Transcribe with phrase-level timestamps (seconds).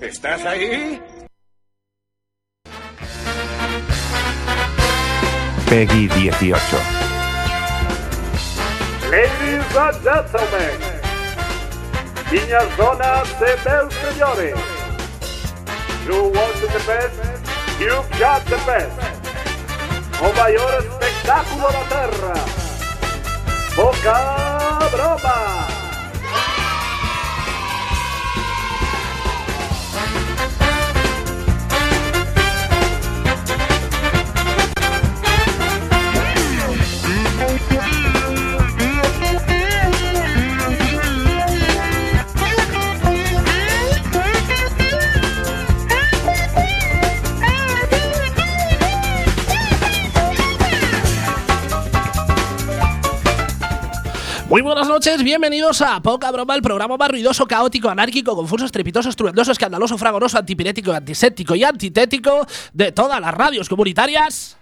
[0.00, 1.00] ¿Estás ahí?
[5.68, 6.76] Peggy 18.
[9.08, 10.78] Ladies and gentlemen,
[12.32, 14.56] niñas, donas e bells señores,
[16.04, 17.14] you want the best,
[17.78, 18.90] you've got the best.
[20.20, 22.34] O maior espectáculo da terra,
[23.76, 25.75] Boca Broma.
[30.48, 30.75] Thank you.
[54.56, 59.10] Muy buenas noches, bienvenidos a Poca Broma, el programa más ruidoso, caótico, anárquico, confuso, estrepitoso,
[59.10, 64.56] estruendoso, escandaloso, fragoroso, antipirético, antiséptico y antitético de todas las radios comunitarias.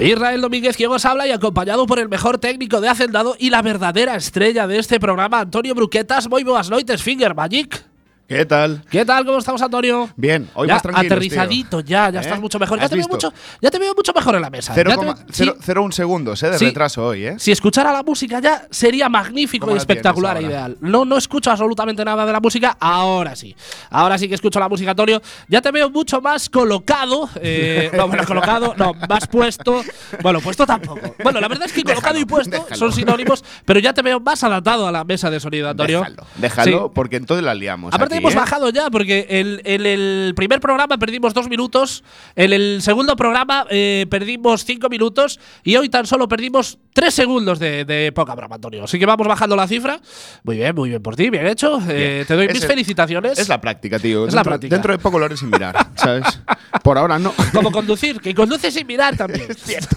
[0.00, 3.62] Israel Domínguez, quien os habla y acompañado por el mejor técnico de Hacendado y la
[3.62, 6.28] verdadera estrella de este programa, Antonio Bruquetas.
[6.28, 7.87] Muy buenas noches, Finger Magic.
[8.28, 8.82] ¿Qué tal?
[8.90, 9.24] ¿Qué tal?
[9.24, 10.10] ¿Cómo estamos, Antonio?
[10.14, 12.22] Bien, hoy ya más tranquilos, aterrizadito, ya, ya ¿Eh?
[12.24, 12.76] estás mucho mejor.
[12.78, 14.74] Ya ¿Has te, veo mucho, ya te veo mucho mejor en la mesa.
[14.76, 16.66] Ya te- 0,01 sí, segundos eh, de Sí.
[16.66, 17.36] retraso hoy, ¿eh?
[17.38, 20.76] si escuchara la música ya sería magnífico ¿Cómo y la espectacular e ideal.
[20.82, 23.56] No, no escucho absolutamente nada de la música, ahora sí.
[23.88, 25.22] Ahora sí que escucho la música, Antonio.
[25.48, 27.30] Ya te veo mucho más colocado.
[27.40, 29.82] eh, no, bueno, colocado, no, más puesto.
[30.22, 31.14] Bueno, puesto tampoco.
[31.24, 32.76] Bueno, la verdad es que colocado y puesto déjalo.
[32.76, 36.00] son sinónimos, pero ya te veo más adaptado a la mesa de sonido, Antonio.
[36.00, 36.92] Déjalo, déjalo, Sí.
[36.94, 37.94] porque entonces la liamos.
[37.94, 38.36] Aparte hemos ¿eh?
[38.36, 42.04] bajado ya, porque el- en el primer programa perdimos dos minutos,
[42.36, 47.58] en el segundo programa eh, perdimos cinco minutos y hoy tan solo perdimos tres segundos
[47.58, 48.84] de, de poca broma, Antonio.
[48.84, 50.00] Así que vamos bajando la cifra.
[50.44, 51.80] Muy bien, muy bien por ti, bien hecho.
[51.88, 53.38] Eh, te doy Es mis el- felicitaciones.
[53.38, 54.20] Es la práctica, tío.
[54.26, 54.74] Es dentro, la práctica.
[54.74, 56.24] Dentro de poco lo haré sin mirar, ¿sabes?
[56.82, 57.32] Por ahora no.
[57.54, 59.46] Como conducir, que conduce sin mirar también.
[59.54, 59.96] cierto.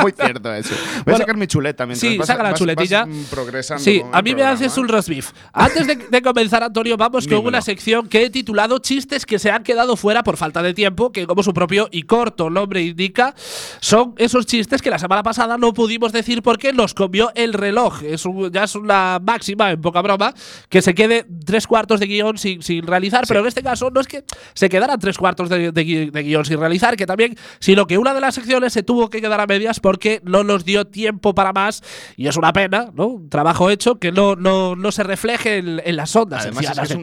[0.00, 0.74] Muy cierto eso.
[0.74, 3.04] Voy Bueno, a sacar mi chuleta mientras Sí, vas- saca la vas- chuletilla.
[3.04, 4.80] vas, progresando Sí, el a mí me haces ¿eh?
[4.80, 5.32] un roast beef.
[5.52, 7.42] Antes de, de comenzar, Antonio, vamos con Dímelo.
[7.62, 11.12] Una sección que he titulado Chistes que se han quedado fuera por falta de tiempo,
[11.12, 13.34] que como su propio y corto nombre indica,
[13.80, 18.02] son esos chistes que la semana pasada no pudimos decir porque nos comió el reloj.
[18.02, 20.34] Es un- ya es una máxima, en poca broma,
[20.68, 24.00] que se quede tres cuartos de guion sin, sin realizar, pero en este caso no
[24.00, 24.24] es que
[24.54, 28.14] se quedaran tres cuartos de, de de guion sin realizar, que también, sino que una
[28.14, 31.52] de las secciones se tuvo que quedar a medias porque no nos dio tiempo para
[31.52, 31.82] más
[32.16, 33.06] y es una pena, ¿no?
[33.06, 36.76] Un trabajo hecho que no, no, no se refleje en, en las ondas Además, es
[36.78, 37.02] que es un-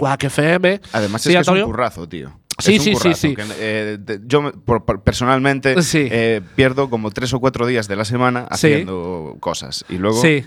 [0.56, 0.82] FM.
[0.94, 2.40] Además, es que es un currazo, tío.
[2.58, 3.36] Sí, Es un sí, sí, currazo, sí.
[3.36, 6.08] que, eh, de- yo, me- por- por- personalmente, Sí.
[6.12, 8.48] eh, pierdo como tres o cuatro días de la semana Sí.
[8.68, 9.86] haciendo cosas.
[9.88, 10.46] Y luego, Sí.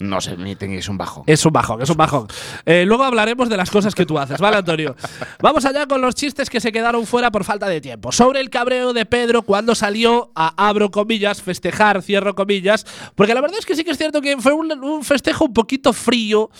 [0.00, 1.22] No sé, ni tenéis un bajo.
[1.26, 2.26] Es un bajón, es un bajón.
[2.66, 4.96] Eh, luego hablaremos de las cosas que tú haces, ¿vale, Antonio?
[5.40, 8.10] Vamos allá con los chistes que se quedaron fuera por falta de tiempo.
[8.12, 12.84] Sobre el cabreo de Pedro cuando salió a, abro comillas, festejar, cierro comillas.
[13.14, 15.52] Porque la verdad es que sí que es cierto que fue un, un festejo un
[15.52, 16.50] poquito frío.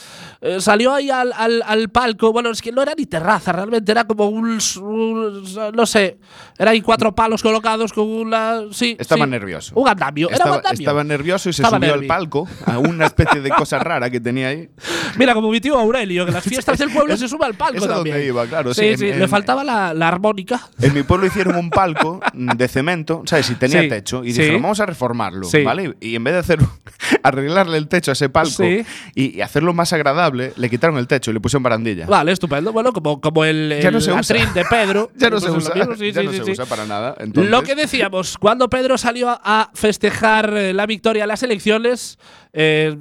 [0.40, 2.32] Eh, salió ahí al, al- al palco.
[2.32, 4.58] Bueno, es que no era ni terraza, realmente era como un.
[4.82, 6.18] un- no sé.
[6.58, 8.62] Era ahí cuatro palos colocados con una.
[8.72, 8.96] Sí.
[8.98, 9.30] Estaba sí.
[9.30, 9.72] nervioso.
[9.76, 10.28] Un andamio.
[10.28, 10.78] Era un Estaba, andamio.
[10.80, 12.04] estaba nervioso y se Estaba subió nervi.
[12.04, 14.68] al palco a una especie de cosa rara que tenía ahí.
[15.16, 17.84] Mira, como mi tío Aurelio, que las fiestas del pueblo se sube al palco Es
[17.84, 18.28] a donde también.
[18.28, 20.60] iba, claro, Sí, sí, sí, en- le faltaba la, la armónica.
[20.80, 23.50] En mi pueblo hicieron un palco de cemento, ¿sabes?
[23.50, 24.24] Y tenía Sí, techo.
[24.24, 25.62] Y dijeron, vamos a reformarlo, Sí.
[25.62, 25.94] ¿vale?
[26.00, 26.58] Y en vez de hacer
[27.22, 31.30] arreglarle el techo a ese palco y, y hacerlo más agradable, le quitaron el techo
[31.30, 32.06] y le pusieron barandilla.
[32.06, 32.72] Vale, estupendo.
[32.72, 35.10] Bueno, como, como el, no el de Pedro.
[35.16, 37.14] Ya no Pues se usa, ya no sí, se usa para nada.
[37.18, 41.42] Entonces, Lo que decíamos, cuando Pedro salió a- a festejar eh, la victoria en las
[41.42, 42.18] elecciones,
[42.52, 42.96] eh,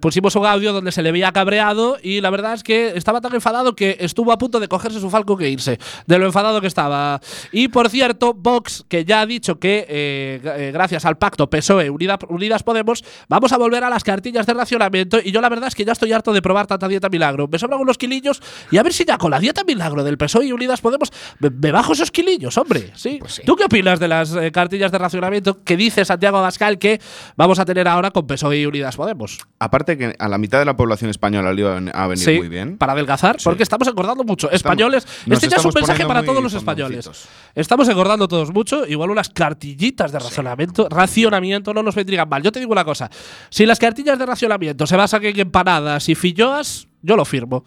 [0.00, 3.34] pusimos un audio donde se le veía cabreado y la verdad es que estaba tan
[3.34, 6.66] enfadado que estuvo a punto de cogerse su falco que irse, de lo enfadado que
[6.66, 7.20] estaba.
[7.52, 11.90] Y por cierto, Vox, que ya ha dicho que eh, eh, gracias al pacto PSOE
[11.90, 15.68] Unida- Unidas Podemos, vamos a volver a las cartillas de racionamiento y yo la verdad
[15.68, 17.48] es que ya estoy harto de probar tanta dieta milagro.
[17.48, 18.40] Me sobran unos quilillos
[18.70, 21.10] y a ver si ya con la dieta milagro del PSOE y Unidas Podemos
[21.40, 22.90] me, me bajo esos quilillos, hombre.
[22.94, 23.18] ¿sí?
[23.20, 23.42] Pues sí.
[23.44, 27.00] ¿Tú qué opinas de las eh, cartillas de racionamiento que dice Santiago Abascal que
[27.36, 29.38] vamos a tener ahora con PSOE y Unidas Podemos?
[29.58, 32.48] aparte que a la mitad de la población española le iba a venir Sí, muy
[32.48, 32.76] bien.
[32.76, 34.50] Para adelgazar, porque estamos engordando mucho.
[34.50, 37.10] Españoles, nos este ya es un estamos mensaje para todos los españoles.
[37.54, 42.42] Estamos engordando todos mucho, igual unas cartillitas de racionamiento, racionamiento no nos vendrían mal.
[42.42, 43.10] Yo te digo una cosa,
[43.48, 47.64] si las cartillas de racionamiento se basan en empanadas y filloas, yo lo firmo.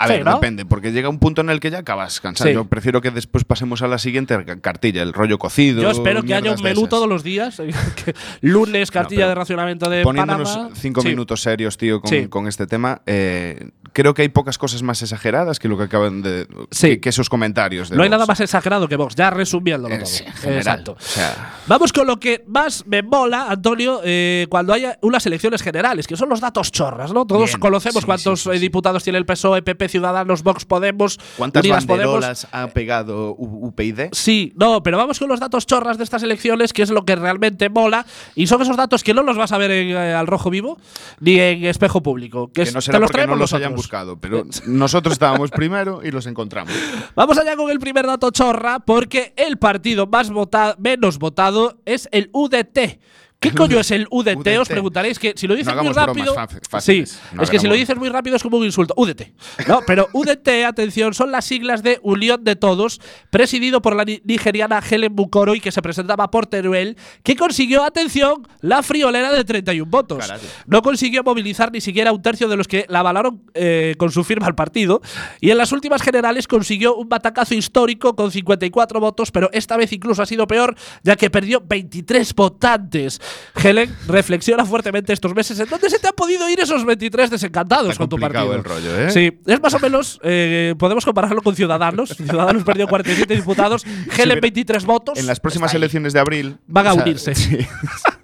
[0.00, 0.34] A Sí, ver, ¿no?
[0.34, 2.48] depende, porque llega un punto en el que ya acabas cansado.
[2.48, 2.54] Sí.
[2.54, 5.82] Yo prefiero que después pasemos a la siguiente ca- cartilla, el rollo cocido.
[5.82, 7.60] Yo espero que haya un menú todos los días.
[8.40, 10.74] lunes, cartilla de racionamiento de Poniéndonos Panamá.
[10.74, 11.08] cinco Sí.
[11.08, 12.00] minutos serios, tío,
[12.30, 16.22] con este tema, eh, creo que hay pocas cosas más exageradas que lo que acaban
[16.22, 16.46] de.
[16.70, 16.88] Sí.
[16.90, 17.90] que, que esos comentarios.
[17.90, 18.12] De No hay Vox.
[18.12, 20.06] nada más exagerado que Vox, ya resumiéndolo Eh, todo.
[20.06, 20.58] sí, general.
[20.58, 20.92] Exacto.
[20.92, 25.62] O sea, Vamos con lo que más me mola, Antonio, eh, cuando haya unas elecciones
[25.62, 27.26] generales, que son los datos chorras, ¿no?
[27.26, 31.18] Todos Bien, conocemos sí, cuántos sí, eh, diputados tiene el PSOE, PP, Ciudadanos, Vox, Podemos,
[31.36, 32.46] ¿cuántas Unidas Podemos.
[32.52, 34.08] ha pegado UPyD?
[34.12, 37.16] Sí, no, pero vamos con los datos chorras de estas elecciones, que es lo que
[37.16, 38.06] realmente mola,
[38.36, 40.78] y son esos datos que no los vas a ver en, eh, al rojo vivo
[41.20, 42.48] ni en espejo público.
[42.52, 43.87] Que, Que no te será los porque no los hayan nosotros.
[43.88, 46.74] Buscado, pero nosotros estábamos primero y los encontramos.
[47.14, 52.06] Vamos allá con el primer dato chorra, porque el partido más vota- menos votado es
[52.12, 53.00] el UDT.
[53.40, 54.46] ¿Qué coño es el UDT?
[54.60, 56.34] Os preguntaréis que si lo dices No muy rápido.
[56.80, 58.94] Sí, No es que si lo dices muy rápido es como un insulto.
[58.96, 59.32] UDT.
[59.68, 63.00] No, pero UDT, atención, son las siglas de Unión de Todos,
[63.30, 67.84] presidido por la ni- nigeriana Helen Bukoro y que se presentaba por Teruel, que consiguió,
[67.84, 70.28] atención, la friolera de 31 votos.
[70.66, 74.24] No consiguió movilizar ni siquiera un tercio de los que la avalaron eh, con su
[74.24, 75.00] firma al partido.
[75.40, 79.92] Y en las últimas generales consiguió un batacazo histórico con 54 votos, pero esta vez
[79.92, 80.74] incluso ha sido peor,
[81.04, 83.20] ya que perdió 23 votantes.
[83.62, 87.90] Helen reflexiona fuertemente estos meses en dónde se te han podido ir esos 23 desencantados
[87.90, 88.54] Está con tu partido.
[88.54, 89.10] el rollo, ¿eh?
[89.10, 92.10] Sí, es más o menos, eh, podemos compararlo con Ciudadanos.
[92.10, 95.18] Ciudadanos perdió 47 diputados, Helen pero 23 votos.
[95.18, 96.56] En las próximas elecciones de abril.
[96.66, 97.34] Van a o sea, unirse.
[97.34, 97.58] sí.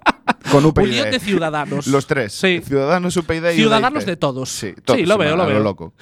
[0.55, 0.83] Con UPyD.
[0.83, 1.87] Unión de Ciudadanos.
[1.87, 2.31] Los tres.
[2.33, 2.61] Sí.
[2.65, 4.07] Ciudadanos, UPyD y Ciudadanos UDIP.
[4.07, 4.49] de todos.
[4.49, 5.59] Sí, Sí, todos, lo veo, lo veo.
[5.59, 5.93] loco.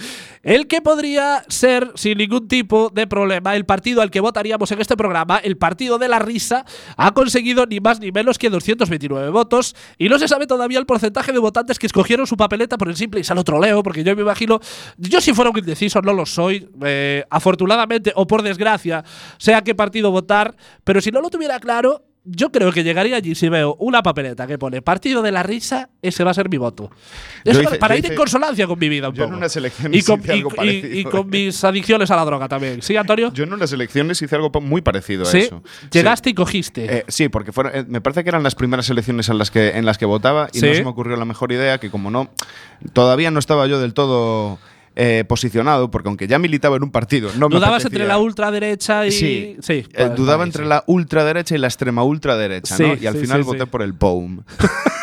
[0.43, 4.79] El que podría ser, sin ningún tipo de problema, el partido al que votaríamos en
[4.79, 6.65] este programa, el Partido de la Risa,
[6.97, 10.85] ha conseguido ni más ni menos que 229 votos y no se sabe todavía el
[10.85, 14.15] porcentaje de votantes que escogieron su papeleta por el simple y sano troleo, porque yo
[14.15, 14.59] me imagino,
[14.97, 19.03] yo si fuera un indeciso no lo soy, eh, afortunadamente o por desgracia,
[19.37, 23.17] sé a qué partido votar, pero si no lo tuviera claro, yo creo que llegaría
[23.17, 26.49] allí si veo una papeleta que pone Partido de la Risa, ese va a ser
[26.49, 26.89] mi voto.
[27.43, 30.05] Eso hice- para ir en consonancia con mi vida un yo en unas elecciones y
[30.05, 32.81] con, hice algo y- parecido, y con mis adicciones a la droga también.
[32.81, 33.31] ¿Sí, Antonio?
[33.33, 35.39] Yo en unas elecciones hice algo muy parecido a sí.
[35.39, 35.61] eso.
[35.91, 36.87] Llegaste y cogiste.
[36.87, 36.93] Sí.
[36.93, 39.69] Eh, sí, porque fueron, eh, me parece que eran las primeras elecciones en las que,
[39.77, 40.65] en las que votaba y Sí.
[40.67, 42.29] no se me ocurrió la mejor idea que como no,
[42.93, 44.59] todavía no estaba yo del todo
[44.95, 49.05] eh, posicionado, porque aunque ya militaba en un partido, no me Dudabas entre la ultraderecha
[49.07, 49.11] y.
[49.11, 52.93] Sí, sí Eh, dudaba entre la ultraderecha y la extrema ultraderecha, Sí, ¿no?
[52.95, 54.43] Y al sí, final voté por el POUM.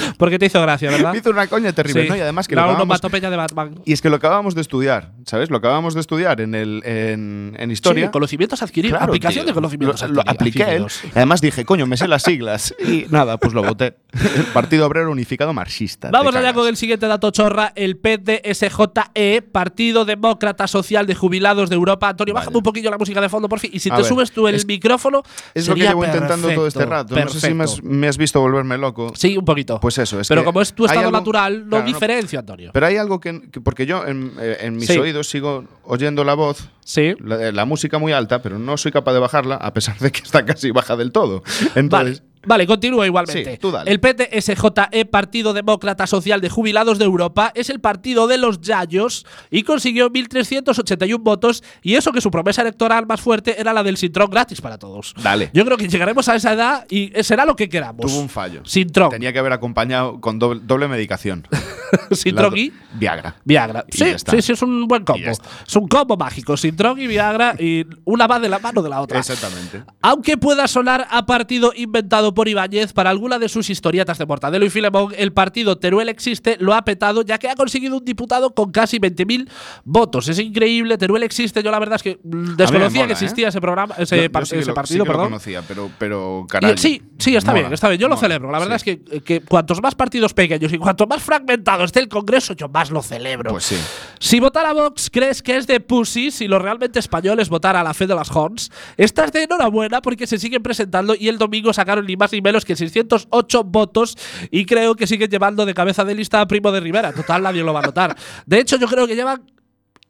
[0.18, 1.12] Porque te hizo gracia, ¿verdad?
[1.12, 2.08] Me hizo una coña terrible, Sí.
[2.08, 2.16] ¿no?
[2.16, 3.80] Y además que la lo acabamos, onomatopeya de Batman.
[3.84, 5.50] y es que lo acabábamos de estudiar, ¿sabes?
[5.50, 8.06] Lo acabamos de estudiar en, el, en, en historia.
[8.06, 8.96] Sí, conocimientos adquiridos.
[8.98, 9.50] Claro, aplicación tío.
[9.50, 10.84] de conocimientos Lo, lo adquiri- apliqué él.
[10.84, 11.00] adquiridos.
[11.14, 12.74] Además dije, coño, me sé las siglas.
[12.86, 13.96] Y nada, pues lo voté.
[14.12, 16.10] El Partido Obrero Unificado Marxista.
[16.10, 21.74] Vamos allá con el siguiente dato chorra, el PDSJE, Partido Demócrata Social de Jubilados de
[21.76, 22.08] Europa.
[22.10, 22.42] Antonio, Vaya.
[22.44, 23.70] bájame un poquillo la música de fondo, por fin.
[23.72, 25.22] Y si A te ver, subes tú el es- micrófono,
[25.54, 27.24] Es lo que llevo intentando todo este perfecto, rato.
[27.24, 27.90] No sé si me has, perfecto.
[27.96, 29.12] me has visto volverme loco.
[29.14, 29.78] Sí, un poquito.
[29.86, 32.70] Pues eso, es Pero que como es tu estado algo- natural, no Claro, diferencia, Antonio.
[32.74, 33.40] Pero hay algo que.
[33.52, 34.98] que- porque yo en, eh, en mis Sí.
[34.98, 36.68] oídos sigo oyendo la voz.
[36.84, 37.14] Sí.
[37.20, 40.22] La, la música muy alta, pero no soy capaz de bajarla, a pesar de que
[40.24, 41.44] está casi baja del todo.
[41.76, 42.25] Entonces, Vale.
[42.46, 43.52] Vale, continúa igualmente.
[43.52, 43.90] Sí, tú dale.
[43.90, 49.26] El PTSJE, Partido Demócrata Social de Jubilados de Europa, es el partido de los Yayos
[49.50, 51.62] y consiguió 1.381 votos.
[51.82, 55.14] Y eso que su promesa electoral más fuerte era la del Sintrón gratis para todos.
[55.22, 55.50] Dale.
[55.52, 58.06] Yo creo que llegaremos a esa edad y será lo que queramos.
[58.06, 58.62] tuvo un fallo.
[58.64, 59.10] Sintrón.
[59.10, 61.46] Tenía que haber acompañado con doble, doble medicación.
[62.12, 63.36] Sintrón y Viagra.
[63.44, 63.84] Viagra.
[63.88, 65.26] Y Sí, sí, sí, es un buen combo.
[65.66, 66.56] Es un combo mágico.
[66.56, 69.18] Sintrón y Viagra y una va de la mano de la otra.
[69.18, 69.82] Exactamente.
[70.02, 74.64] Aunque pueda sonar a partido inventado por Ibáñez para alguna de sus historietas de Mortadelo
[74.64, 78.54] y Filemón, el partido Teruel Existe lo ha petado ya que ha conseguido un diputado
[78.54, 79.48] con casi 20.000
[79.84, 80.28] votos.
[80.28, 81.62] Es increíble, Teruel Existe.
[81.62, 83.48] Yo la verdad es que mm, desconocía mola, que existía ¿eh?
[83.48, 85.24] ese programa, Yo- ese, yo par- sí ese lo- partido, sí que lo perdón.
[85.30, 86.76] conocía, pero, pero Y, caray.
[86.78, 88.00] sí, sí, está mola, bien, está bien.
[88.00, 88.50] Yo lo mola, celebro.
[88.52, 88.90] La verdad sí.
[88.90, 92.68] es que, que cuantos más partidos pequeños y cuanto más fragmentado esté el Congreso, yo
[92.68, 93.50] más lo celebro.
[93.50, 93.76] Pues sí.
[94.18, 97.76] Si votar a Vox crees que es de pussy, si lo realmente español es votar
[97.76, 101.38] a la fe de las Hons, estás de enhorabuena porque se siguen presentando y el
[101.38, 104.16] domingo sacaron ni más ni menos que 608 votos
[104.50, 107.12] y creo que siguen llevando de cabeza de lista a Primo de Rivera.
[107.12, 108.16] Total, nadie lo va a notar.
[108.44, 109.42] De hecho, yo creo que llevan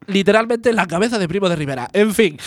[0.07, 1.91] literalmente en la cabeza de Primo de Rivera.
[1.93, 2.39] En fin,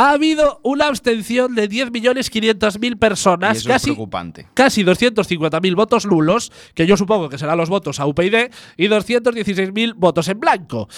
[0.00, 4.46] Ha habido una abstención de 10.500.000 personas, Y eso es casi, preocupante.
[4.54, 9.94] casi 250.000 votos nulos, que yo supongo que serán los votos a UPyD, y 216.000
[9.96, 10.88] votos en blanco.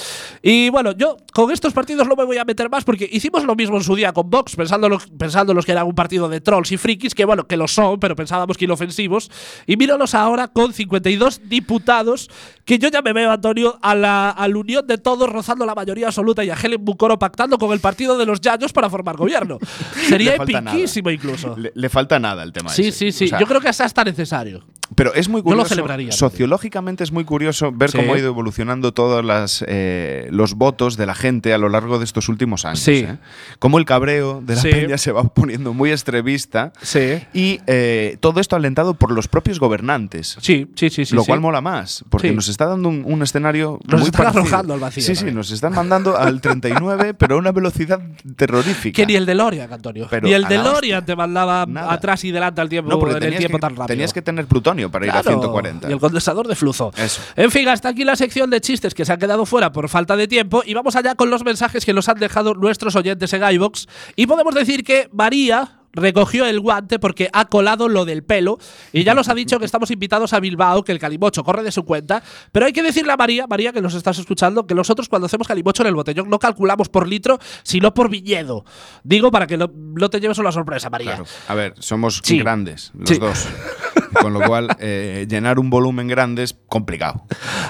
[0.42, 3.56] Y bueno, yo con estos partidos no me voy a meter más porque hicimos lo
[3.56, 6.76] mismo en su día con Vox, pensando, pensándolos que eran un partido de trolls y
[6.76, 9.30] frikis, que bueno, que lo son, pero pensábamos que inofensivos.
[9.66, 12.28] Y míralos ahora con 52 diputados,
[12.66, 15.74] que yo ya me veo, Antonio, a la, a la unión de todos rozando la
[15.74, 19.16] mayoría absoluta y a Helen Bucoro pactando con el partido de los Yayos para formar
[19.16, 19.58] gobierno.
[20.08, 20.70] Sería nada.
[20.72, 21.56] epiquísimo incluso.
[21.56, 22.98] Le, le falta nada el tema Sí, ese.
[22.98, 23.24] sí, sí.
[23.26, 24.64] O sea, Yo creo que hasta está necesario.
[24.96, 25.68] Pero es muy Yo lo curioso.
[25.68, 27.98] celebraría, Sociológicamente es muy curioso ver Sí.
[27.98, 32.00] cómo ha ido evolucionando todos las, eh, los votos de la gente a lo largo
[32.00, 32.80] de estos últimos años.
[32.80, 33.04] Sí.
[33.08, 33.18] ¿eh?
[33.60, 34.68] Cómo el cabreo de la Sí.
[34.70, 36.72] peña se va poniendo muy extremista.
[36.82, 37.20] Sí.
[37.32, 40.36] Y eh, todo esto alentado por los propios gobernantes.
[40.40, 41.14] Sí, sí, sí, sí.
[41.14, 44.42] lo cual mola más, porque nos está dando un, un escenario Nos muy están parecido.
[44.42, 48.00] arrojando al vacío Sí, sí, nos están mandando al 39, pero a una velocidad
[48.34, 48.79] terrorífica.
[48.94, 50.06] Que ni el DeLorean, Antonio.
[50.10, 51.92] Pero ni el DeLorean te mandaba Nada.
[51.92, 53.86] atrás y delante al tiempo no, en el tiempo que, tan rápido.
[53.86, 55.88] tenías que tener plutonio para ir a Claro, 140.
[55.88, 56.92] Y el condensador de flujo.
[56.96, 57.20] Eso.
[57.36, 60.16] En fin, hasta aquí la sección de chistes que se han quedado fuera por falta
[60.16, 60.62] de tiempo.
[60.64, 63.86] Y vamos allá con los mensajes que nos han dejado nuestros oyentes en iVox.
[64.16, 68.58] Y podemos decir que María recogió el guante porque ha colado lo del pelo
[68.92, 71.72] y ya nos ha dicho que estamos invitados a Bilbao, que el calimocho corre de
[71.72, 75.08] su cuenta, pero hay que decirle a María, María que nos estás escuchando, que nosotros
[75.08, 78.64] cuando hacemos calimocho en el botellón no calculamos por litro, sino por viñedo.
[79.02, 81.16] Digo para que no, no te lleves una sorpresa, María.
[81.16, 81.24] Claro.
[81.48, 82.38] A ver, somos Sí.
[82.38, 83.18] grandes, los Sí.
[83.18, 83.48] dos.
[84.20, 87.24] Con lo cual, eh, llenar un volumen grande es complicado.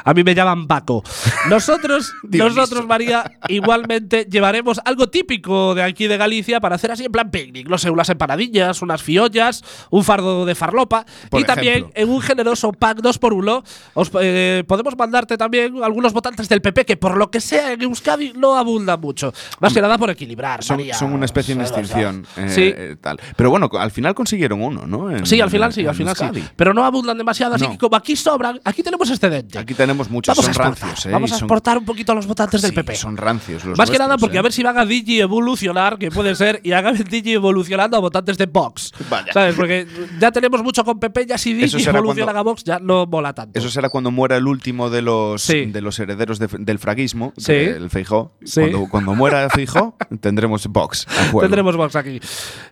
[0.05, 1.03] A mí me llaman Paco.
[1.49, 7.13] Nosotros, nosotros, María, igualmente llevaremos algo típico de aquí de Galicia para hacer así en
[7.13, 7.69] plan picnic.
[7.69, 11.05] No sé, unas empanadillas, unas fiollas, un fardo de farlopa.
[11.31, 13.63] Por y también en un generoso pack 2 por 1
[13.95, 17.83] os, eh, podemos mandarte también algunos votantes del PP que por lo que sea en
[17.83, 19.33] Euskadi no abundan mucho.
[19.61, 20.95] Más que nada por equilibrar, Son, María.
[20.95, 22.27] son una especie en extinción.
[22.37, 22.73] eh, Sí.
[22.75, 23.19] eh, tal.
[23.37, 25.11] Pero bueno, al final consiguieron uno, ¿no?
[25.11, 26.10] En- Sí, al final sí, al final
[26.57, 27.71] Pero no abundan demasiado, así No.
[27.73, 29.59] que como aquí sobran, aquí tenemos excedente.
[29.59, 31.07] Aquí tenemos muchos, Vamos a son exportar, rancios.
[31.07, 31.11] ¿eh?
[31.11, 32.95] vamos a son- exportar un poquito a los votantes del PP.
[32.97, 34.41] Son rancios los Más que nada porque ¿eh?
[34.41, 37.97] a ver si van a Digi evolucionar, que puede ser, y hagan el Digi evolucionando
[37.97, 38.93] a votantes de Vox.
[39.09, 39.33] Vaya.
[39.33, 39.55] ¿Sabes?
[39.55, 39.87] Porque
[40.19, 43.33] ya tenemos mucho con PP, ya si Digi evoluciona cuando- a Vox ya no mola
[43.33, 43.59] tanto.
[43.59, 45.67] Eso será cuando muera el último de los, Sí.
[45.67, 47.53] de los herederos de- del fraguismo, Sí.
[47.53, 48.33] el Feijó.
[48.55, 51.07] Cuando, cuando muera Feijó, tendremos Vox.
[51.41, 52.21] Tendremos Vox aquí.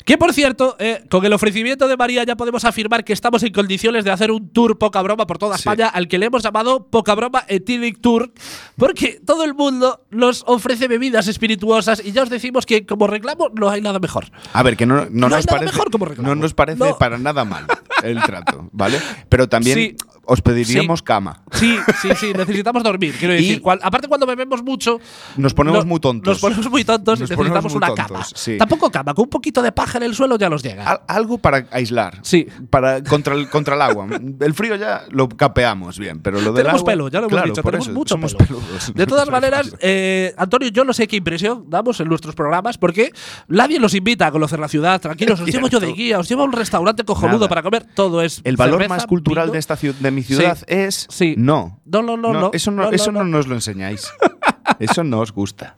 [0.04, 3.52] Que por cierto, eh, con el ofrecimiento de María ya podemos afirmar que estamos en
[3.52, 5.60] condiciones de hacer un tour poca broma por toda Sí.
[5.60, 8.32] España, al que le hemos llamado Poca Broma Ethylic Tour,
[8.76, 13.50] porque todo el mundo nos ofrece bebidas espirituosas y ya os decimos que como reclamo
[13.54, 14.30] no hay nada mejor.
[14.54, 16.28] A ver, que no, no No nos parece, mejor como reclamo.
[16.30, 17.66] no nos parece para nada mal
[18.02, 18.98] el trato, ¿vale?
[19.28, 19.96] Pero también Sí.
[20.28, 21.04] Os pediríamos Sí.
[21.04, 21.40] cama.
[21.52, 23.14] Sí, sí, sí, necesitamos dormir.
[23.18, 25.00] Quiero decir, cual- aparte cuando bebemos mucho.
[25.36, 26.28] Nos ponemos no- muy tontos.
[26.34, 28.24] Nos ponemos muy tontos Nos y necesitamos una tontos, cama.
[28.34, 28.58] sí.
[28.58, 30.84] Tampoco cama, con un poquito de paja en el suelo ya nos llega.
[30.84, 32.18] Al- algo para aislar.
[32.22, 32.46] Sí.
[32.70, 34.06] Para, contra, el, contra el agua.
[34.40, 37.32] El frío ya lo capeamos bien, pero lo del tenemos agua- pelo, ya lo hemos
[37.32, 38.38] Claro, dicho, tenemos eso, mucho pelo.
[38.38, 38.92] peludos.
[38.94, 43.12] De todas maneras, eh, Antonio, yo no sé qué impresión damos en nuestros programas porque
[43.48, 45.00] nadie nos invita a conocer la ciudad.
[45.00, 47.48] Tranquilos, os llevo yo de guía, os llevo a un restaurante cojonudo Nada.
[47.48, 47.86] para comer.
[47.94, 48.40] Todo es.
[48.44, 49.52] El valor cerveza, más cultural vino.
[49.54, 50.64] de esta ciudad, mi ciudad Sí.
[50.68, 51.34] es Sí.
[51.38, 51.80] no.
[51.84, 52.50] No, no, no, no.
[52.52, 53.24] Eso no, eso no.
[53.24, 54.08] nos lo enseñáis.
[54.78, 55.74] eso no os gusta.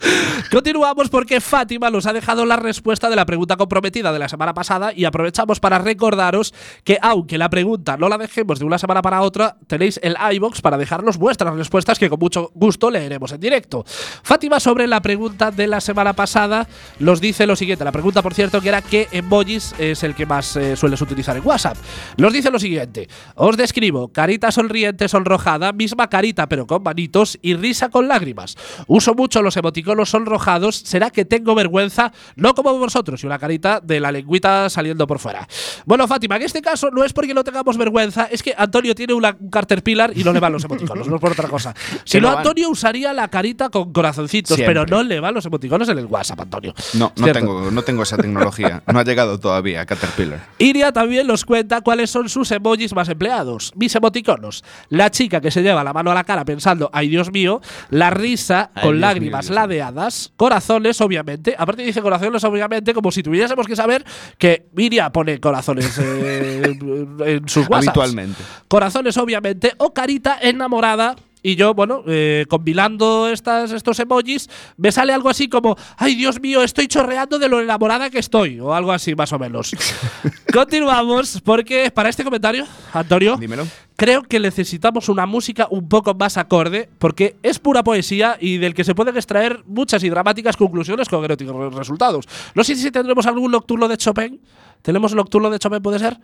[0.50, 4.54] Continuamos porque Fátima nos ha dejado la respuesta de la pregunta comprometida de la semana
[4.54, 6.54] pasada y aprovechamos para recordaros
[6.84, 10.60] que aunque la pregunta no la dejemos de una semana para otra, tenéis el iBox
[10.60, 13.84] para dejarnos vuestras respuestas que con mucho gusto leeremos en directo.
[14.22, 16.66] Fátima sobre la pregunta de la semana pasada
[16.98, 20.26] nos dice lo siguiente, la pregunta por cierto que era qué emojis es el que
[20.26, 21.76] más eh, sueles utilizar en WhatsApp.
[22.16, 27.54] Nos dice lo siguiente, os describo carita sonriente sonrojada, misma carita pero con manitos y
[27.54, 28.56] risa con lágrimas.
[28.86, 33.80] Uso mucho los emoticonos sonrojados, será que tengo vergüenza, no como vosotros, y una carita
[33.80, 35.46] de la lengüita saliendo por fuera.
[35.86, 39.14] Bueno, Fátima, en este caso no es porque no tengamos vergüenza, es que Antonio tiene
[39.14, 41.74] una, un caterpillar y no le van los emoticonos, no es por otra cosa.
[42.04, 42.30] Si no.
[42.30, 44.74] Antonio usaría la carita con corazoncitos, Siempre.
[44.74, 46.74] pero no le van los emoticonos en el WhatsApp, Antonio.
[46.94, 47.38] No, no Cierto.
[47.40, 48.82] tengo, no tengo esa tecnología.
[48.92, 50.46] No ha llegado todavía Caterpillar.
[50.58, 53.72] Iria también nos cuenta cuáles son sus emojis más empleados.
[53.76, 54.64] Mis emoticonos.
[54.88, 57.60] La chica que se lleva la mano a la cara pensando, ay Dios mío.
[57.90, 60.32] La risa Ay, con Dios lágrimas mío, ladeadas.
[60.36, 61.54] Corazones, obviamente.
[61.58, 64.04] Aparte dice corazones, obviamente, como si tuviésemos que saber
[64.38, 66.62] que Iria pone corazones eh,
[67.26, 67.88] en sus WhatsApps.
[67.88, 68.42] Habitualmente.
[68.68, 69.72] Corazones, obviamente.
[69.78, 75.48] O carita enamorada y yo, bueno, eh, compilando estas, estos emojis, me sale algo así
[75.48, 79.32] como, ay Dios mío, estoy chorreando de lo enamorada que estoy, o algo así más
[79.32, 79.72] o menos.
[80.52, 83.66] Continuamos, porque para este comentario, Antonio, Dímelo.
[83.96, 88.74] creo que necesitamos una música un poco más acorde, porque es pura poesía y del
[88.74, 92.26] que se pueden extraer muchas y dramáticas conclusiones con eróticos resultados.
[92.54, 94.40] No sé si tendremos algún nocturno de Chopin.
[94.82, 96.18] ¿Tenemos nocturno de Chopin, puede ser?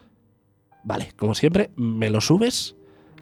[0.84, 2.76] Vale, como siempre, me lo subes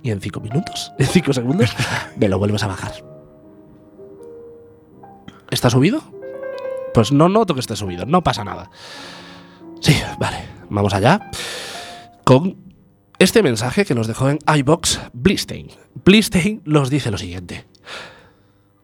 [0.05, 1.75] y en cinco minutos, en cinco segundos,
[2.17, 2.93] me lo vuelves a bajar.
[5.51, 6.03] ¿Está subido?
[6.93, 8.71] Pues no noto que esté subido, no pasa nada.
[9.81, 11.31] Sí, vale, vamos allá.
[12.23, 12.57] Con
[13.19, 15.69] este mensaje que nos dejó en iBox Blistein.
[16.05, 17.67] Blistein nos dice lo siguiente.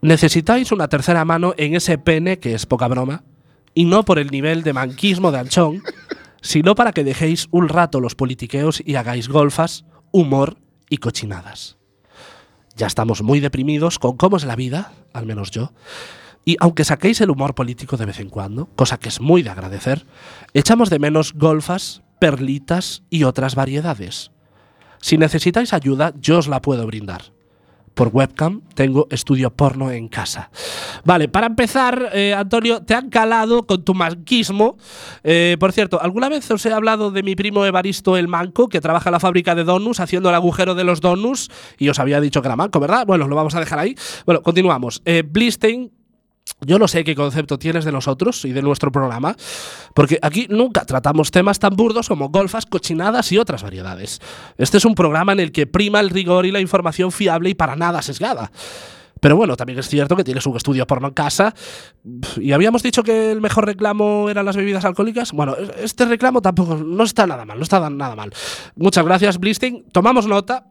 [0.01, 3.25] Necesitáis una tercera mano en ese pene que es poca broma,
[3.75, 5.83] y no por el nivel de manquismo de Anchón,
[6.41, 10.57] sino para que dejéis un rato los politiqueos y hagáis golfas, humor
[10.91, 11.79] y cochinadas.
[12.77, 15.73] Ya estamos muy deprimidos con cómo es la vida, al menos yo,
[16.45, 19.51] y aunque saquéis el humor político de vez en cuando, cosa que es muy de
[19.51, 20.07] agradecer,
[20.53, 24.31] echamos de menos golfas, perlitas y otras variedades.
[25.01, 27.33] Si necesitáis ayuda, yo os la puedo brindar.
[27.95, 30.51] Por webcam tengo estudio porno en casa.
[31.05, 34.77] Vale, para empezar, eh, Antonio, te han calado con tu manquismo.
[35.23, 38.81] Eh, por cierto, ¿alguna vez os he hablado de mi primo Evaristo el Manco, que
[38.81, 41.51] trabaja en la fábrica de donuts, haciendo el agujero de los donuts?
[41.79, 43.07] Y os había dicho que era manco, ¿verdad?
[43.07, 43.95] Bueno, lo vamos a dejar ahí.
[44.25, 45.03] Bueno, continuamos.
[45.05, 45.23] Eh,
[46.61, 49.37] yo no sé qué concepto tienes de nosotros y de nuestro programa,
[49.95, 54.21] porque aquí nunca tratamos temas tan burdos como golfas, cochinadas y otras variedades.
[54.59, 57.55] Este es un programa en el que prima el rigor y la información fiable y
[57.55, 58.51] para nada sesgada.
[59.21, 61.55] Pero bueno, también es cierto que tienes un estudio porno en casa.
[62.41, 65.33] Y habíamos dicho que el mejor reclamo eran las bebidas alcohólicas.
[65.33, 68.33] Bueno, este reclamo tampoco no está nada mal, no está nada mal.
[68.77, 69.85] Muchas gracias, Blisting.
[69.93, 70.65] Tomamos nota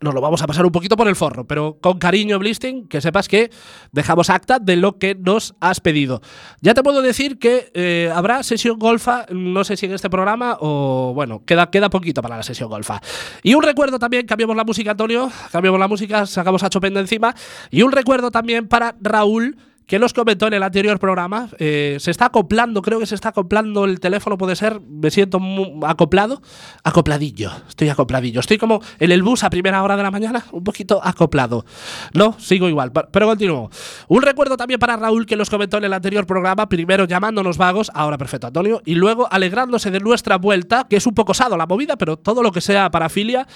[0.00, 3.00] nos lo vamos a pasar un poquito por el forro, pero con cariño, Blisting, que
[3.00, 3.50] sepas que
[3.92, 6.20] dejamos acta de lo que nos has pedido.
[6.60, 10.56] Ya te puedo decir que eh, habrá sesión golfa, no sé si en este programa
[10.60, 13.00] o bueno, queda, queda poquito para la sesión golfa.
[13.42, 17.00] Y un recuerdo también, cambiamos la música, Antonio, cambiamos la música, sacamos a Chopin de
[17.00, 17.34] encima.
[17.70, 19.56] Y un recuerdo también para Raúl
[19.88, 21.48] que nos comentó en el anterior programa.
[21.58, 24.80] Eh, se está acoplando, creo que se está acoplando el teléfono, puede ser.
[24.82, 25.40] Me siento
[25.86, 26.42] acoplado.
[26.84, 28.40] Acopladillo, estoy acopladillo.
[28.40, 31.64] Estoy como en el bus a primera hora de la mañana, un poquito acoplado.
[32.12, 33.70] No, sigo igual, pero continúo.
[34.08, 37.90] Un recuerdo también para Raúl que nos comentó en el anterior programa, primero llamándonos vagos,
[37.94, 41.66] ahora perfecto Antonio, y luego alegrándose de nuestra vuelta, que es un poco sado la
[41.66, 43.46] movida, pero todo lo que sea parafilia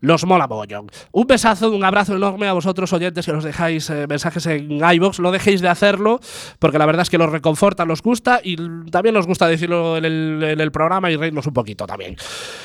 [0.00, 0.86] los mola mogollón.
[1.12, 5.20] Un besazo, un abrazo enorme a vosotros oyentes que nos dejáis eh, mensajes en iBox.
[5.20, 6.20] No dejéis de hacerlo,
[6.58, 8.56] porque la verdad es que los reconforta, nos gusta y
[8.90, 12.16] también nos gusta decirlo en el, programa y reírnos un poquito también.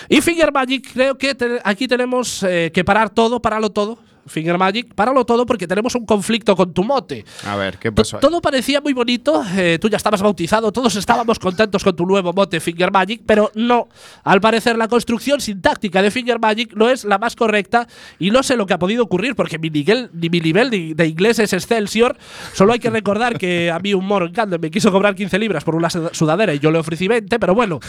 [0.10, 3.98] Y Finger Magic, creo que aquí tenemos eh, que parar todo, pararlo todo.
[4.28, 7.26] Finger Magic, páralo todo porque tenemos un conflicto con tu mote.
[7.46, 8.18] A ver, ¿qué pasó?
[8.18, 8.22] ahí?
[8.22, 12.34] Todo parecía muy bonito, eh, tú ya estabas bautizado, todos estábamos contentos con tu nuevo
[12.34, 13.88] mote Finger Magic, pero no.
[14.24, 17.88] Al parecer la construcción sintáctica de Finger Magic no es la más correcta
[18.20, 21.08] y no sé lo que ha podido ocurrir porque mi nivel, ni mi nivel de,
[21.08, 22.18] inglés es Excelsior.
[22.54, 25.64] Solo hay que recordar que a mí un moro en me quiso cobrar 15 libras
[25.64, 27.80] por una sud- sudadera y yo le ofrecí 20, pero bueno,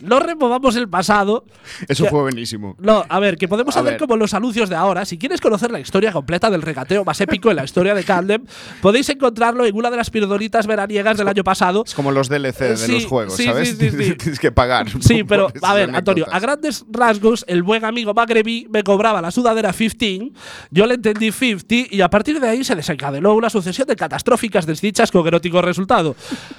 [0.00, 1.44] no removamos el pasado.
[1.88, 2.76] Eso que- fue buenísimo.
[2.78, 4.00] no, a ver, que podemos A hacer ver.
[4.00, 5.04] como los anuncios de ahora.
[5.04, 8.46] Si quieres conocer la historia completa del regateo más épico en la historia de Camden,
[8.82, 11.84] podéis encontrarlo en una de las pirdonitas veraniegas del año pasado.
[11.86, 13.76] Es como los DLC de Sí, los juegos, sí, ¿sabes?
[13.78, 13.90] sí.
[14.18, 14.86] Tienes que pagar.
[15.00, 19.30] Sí, pero a ver, Antonio, a grandes rasgos, el buen amigo magrebí me cobraba la
[19.30, 20.32] sudadera 15,
[20.70, 24.66] yo le entendí 50 y a partir de ahí se desencadenó una sucesión de catastróficas
[24.66, 26.16] desdichas con erótico resultado.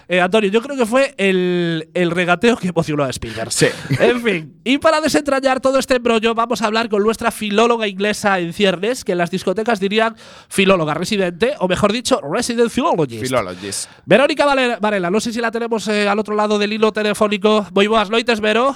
[0.07, 3.51] Eh, Antonio, yo creo que fue el, el regateo que emocionó a Spielberg.
[3.51, 3.67] Sí.
[3.99, 8.39] En fin, y para desentrañar todo este embrollo, vamos a hablar con nuestra filóloga inglesa
[8.39, 10.15] en ciernes, que en las discotecas dirían
[10.49, 13.21] filóloga residente, o mejor dicho, resident philologist.
[13.23, 13.89] Philologist.
[14.06, 17.65] Verónica Valera- Varela, no sé si la tenemos eh, al otro lado del hilo telefónico.
[17.73, 18.75] Muy buenas noites, Vero.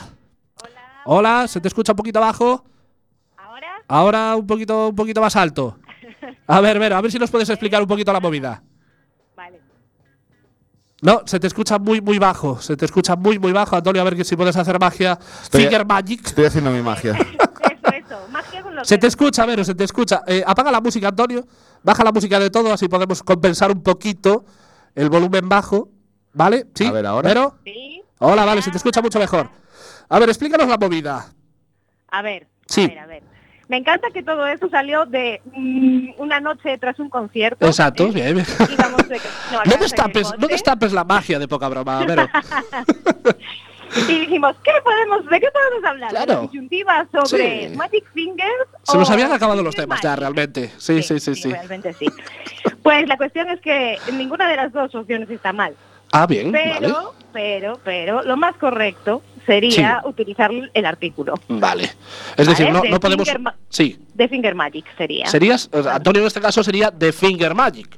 [0.62, 2.64] Hola, Hola, ¿se te escucha un poquito bajo?
[3.38, 3.68] ¿ahora?
[3.88, 5.78] Ahora un poquito, un poquito más alto.
[6.48, 8.62] A ver, Vero, a ver si nos puedes explicar un poquito la movida.
[9.36, 9.60] Vale.
[11.02, 12.60] No, se te escucha muy, muy bajo.
[12.60, 14.02] Se te escucha muy, muy bajo, Antonio.
[14.02, 15.18] A ver si puedes hacer magia.
[15.44, 16.26] Estoy- Finger Magic.
[16.26, 17.18] Estoy haciendo mi magia.
[18.84, 20.22] Se te escucha, Vero, se te escucha.
[20.28, 21.46] Eh, apaga la música, Antonio.
[21.84, 24.46] Baja la música de todo, así podemos compensar un poquito
[24.96, 25.90] el volumen bajo.
[26.34, 26.68] ¿Vale?
[26.76, 26.86] ¿Sí?
[26.86, 27.28] A ver, ahora.
[27.30, 27.56] Vero.
[27.66, 28.02] Sí.
[28.20, 29.50] Hola, vale, se te escucha mucho mejor.
[30.10, 31.26] A ver, explícanos la movida.
[32.12, 32.84] A ver, Sí.
[32.86, 33.24] a ver, a ver.
[33.68, 37.66] Me encanta que todo eso salió de mm, una noche tras un concierto.
[37.68, 38.12] Exacto, ¿eh?
[38.12, 38.34] bien.
[38.36, 38.46] bien.
[38.72, 42.28] Íbamos de- no, No destapes, no destapes la magia de poca broma, Vero.
[43.96, 46.10] Y dijimos, ¿qué podemos, ¿de qué podemos hablar?
[46.10, 46.26] Claro.
[46.28, 47.76] ¿De la disyuntiva sobre Sí.
[47.76, 48.68] Magic Fingers?
[48.84, 50.72] Se nos habían acabado los temas ya, realmente.
[50.78, 51.52] Sí, sí, sí, sí.
[51.52, 52.06] Realmente sí.
[52.84, 55.76] Pues la cuestión es que ninguna de las dos opciones está mal.
[56.12, 57.08] Ah, bien, Pero, vale.
[57.34, 61.92] pero, pero, lo más correcto sería utilizar el artículo Vale.
[62.36, 63.30] Es decir, no, de no podemos.
[63.70, 64.00] Sí.
[64.16, 65.28] de Finger Magic sería.
[65.28, 65.70] Serías.
[65.72, 67.98] Antonio en este caso sería The Finger Magic.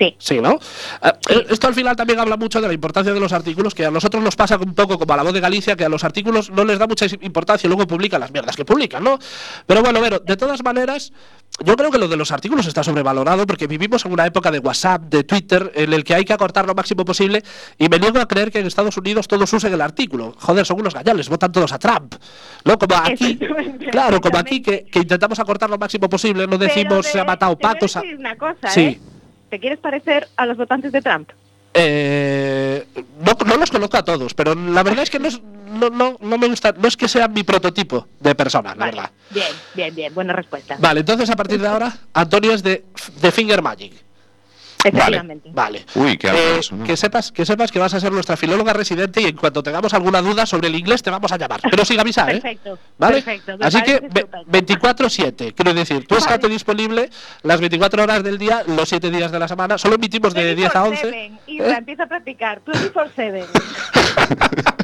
[0.00, 0.14] Sí.
[0.18, 0.58] Sí, ¿no?
[1.02, 3.84] Ah, eh, Esto al final también habla mucho de la importancia de los artículos, que
[3.84, 6.04] a nosotros nos pasa un poco como a la voz de Galicia, que a los
[6.04, 9.18] artículos no les da mucha importancia y luego publican las mierdas que publican, ¿no?
[9.66, 11.12] Pero bueno, Vero, de todas maneras,
[11.62, 14.60] yo creo que lo de los artículos está sobrevalorado porque vivimos en una época de
[14.60, 17.42] WhatsApp, de Twitter, en el que hay que acortar lo máximo posible
[17.76, 20.34] y me niego a creer que en Estados Unidos todos usen el artículo.
[20.38, 22.14] Joder, son unos gañales, votan todos a Trump.
[22.64, 22.78] ¿No?
[22.78, 23.38] Como aquí,
[23.90, 27.24] claro, como aquí que, que intentamos acortar lo máximo posible, no decimos Pero se ha
[27.24, 27.84] matado Paco.
[28.18, 28.80] una cosa, Sí.
[28.80, 29.00] ¿eh?
[29.50, 31.28] ¿Te quieres parecer a los votantes de Trump?
[31.74, 32.84] Eh,
[33.20, 36.16] no, no los conozco a todos, pero la verdad es que no, es- no, no,
[36.20, 39.10] no me gusta, no es que sea mi prototipo de persona, la verdad.
[39.30, 40.14] Bien, bien, bien.
[40.14, 40.76] Buena respuesta.
[40.80, 42.84] Vale, entonces a partir de ahora, Antonio es de,
[43.20, 43.92] de Finger Magic.
[44.84, 45.50] Efectivamente.
[45.52, 45.84] Vale.
[45.94, 46.84] Uy, qué Eh, eso, ¿no?
[46.84, 49.92] que sepas, que sepas que vas a ser nuestra filóloga residente y en cuanto tengamos
[49.94, 51.60] alguna duda sobre el inglés te vamos a llamar.
[51.70, 52.40] Pero sin avisar, ¿eh?
[52.40, 52.78] Perfecto.
[52.98, 53.22] ¿Vale?
[53.22, 53.56] Perfecto.
[53.60, 54.50] Así que parece ve- estupendo.
[54.76, 56.24] 24-7, quiero decir, tú Vale.
[56.26, 57.10] estate disponible
[57.42, 60.74] las 24 horas del día, los 7 días de la semana, solo emitimos de 10
[60.76, 61.10] a 11.
[61.10, 61.76] 24/7, Isra, ¿eh?
[61.78, 62.60] empieza a practicar.
[62.64, 63.44] 24-7.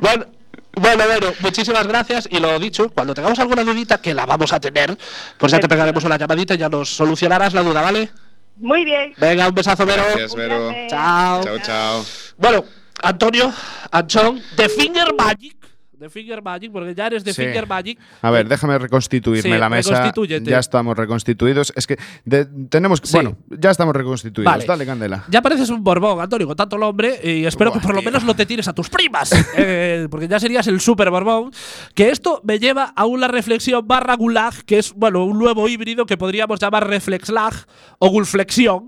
[0.00, 0.26] Bueno,
[0.74, 4.60] bueno, bueno, muchísimas gracias y lo dicho, cuando tengamos alguna dudita, que la vamos a
[4.60, 4.96] tener,
[5.38, 8.10] pues ya te pegaremos una llamadita y ya nos solucionarás la duda, ¿vale?
[8.56, 9.12] Muy bien.
[9.16, 10.02] Venga, un besazo, Vero.
[10.02, 10.74] Gracias, Vero.
[10.88, 11.44] Chao.
[11.44, 12.04] Chao, chao.
[12.38, 12.64] Bueno,
[13.02, 13.52] Antonio,
[13.90, 15.56] Anchón, de Finger Magic.
[15.98, 17.42] De Finger Magic, porque ya eres de Sí.
[17.42, 17.98] Finger Magic.
[18.20, 20.12] A ver, déjame reconstituirme Sí, la mesa.
[20.42, 21.72] Ya estamos reconstituidos.
[21.74, 23.06] Es que de- tenemos que.
[23.06, 23.14] Sí.
[23.16, 24.52] Bueno, ya estamos reconstituidos.
[24.52, 24.66] Vale.
[24.66, 25.24] Dale, Candela.
[25.28, 28.24] Ya pareces un borbón, Antonio, con tanto nombre, y espero Buah, que por lo menos
[28.24, 31.50] no te tires a tus primas, eh, porque ya serías el super borbón.
[31.94, 36.04] Que esto me lleva a una reflexión barra gulag, que es, bueno, un nuevo híbrido
[36.04, 37.54] que podríamos llamar reflexlag
[37.98, 38.84] o gulflexión.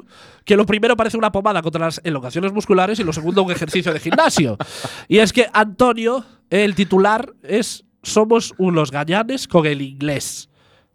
[0.48, 3.92] Que lo primero parece una pomada contra las elongaciones musculares y lo segundo un ejercicio
[3.92, 4.56] de gimnasio.
[5.06, 10.48] Y es que Antonio, el titular, es Somos unos gañanes con el inglés.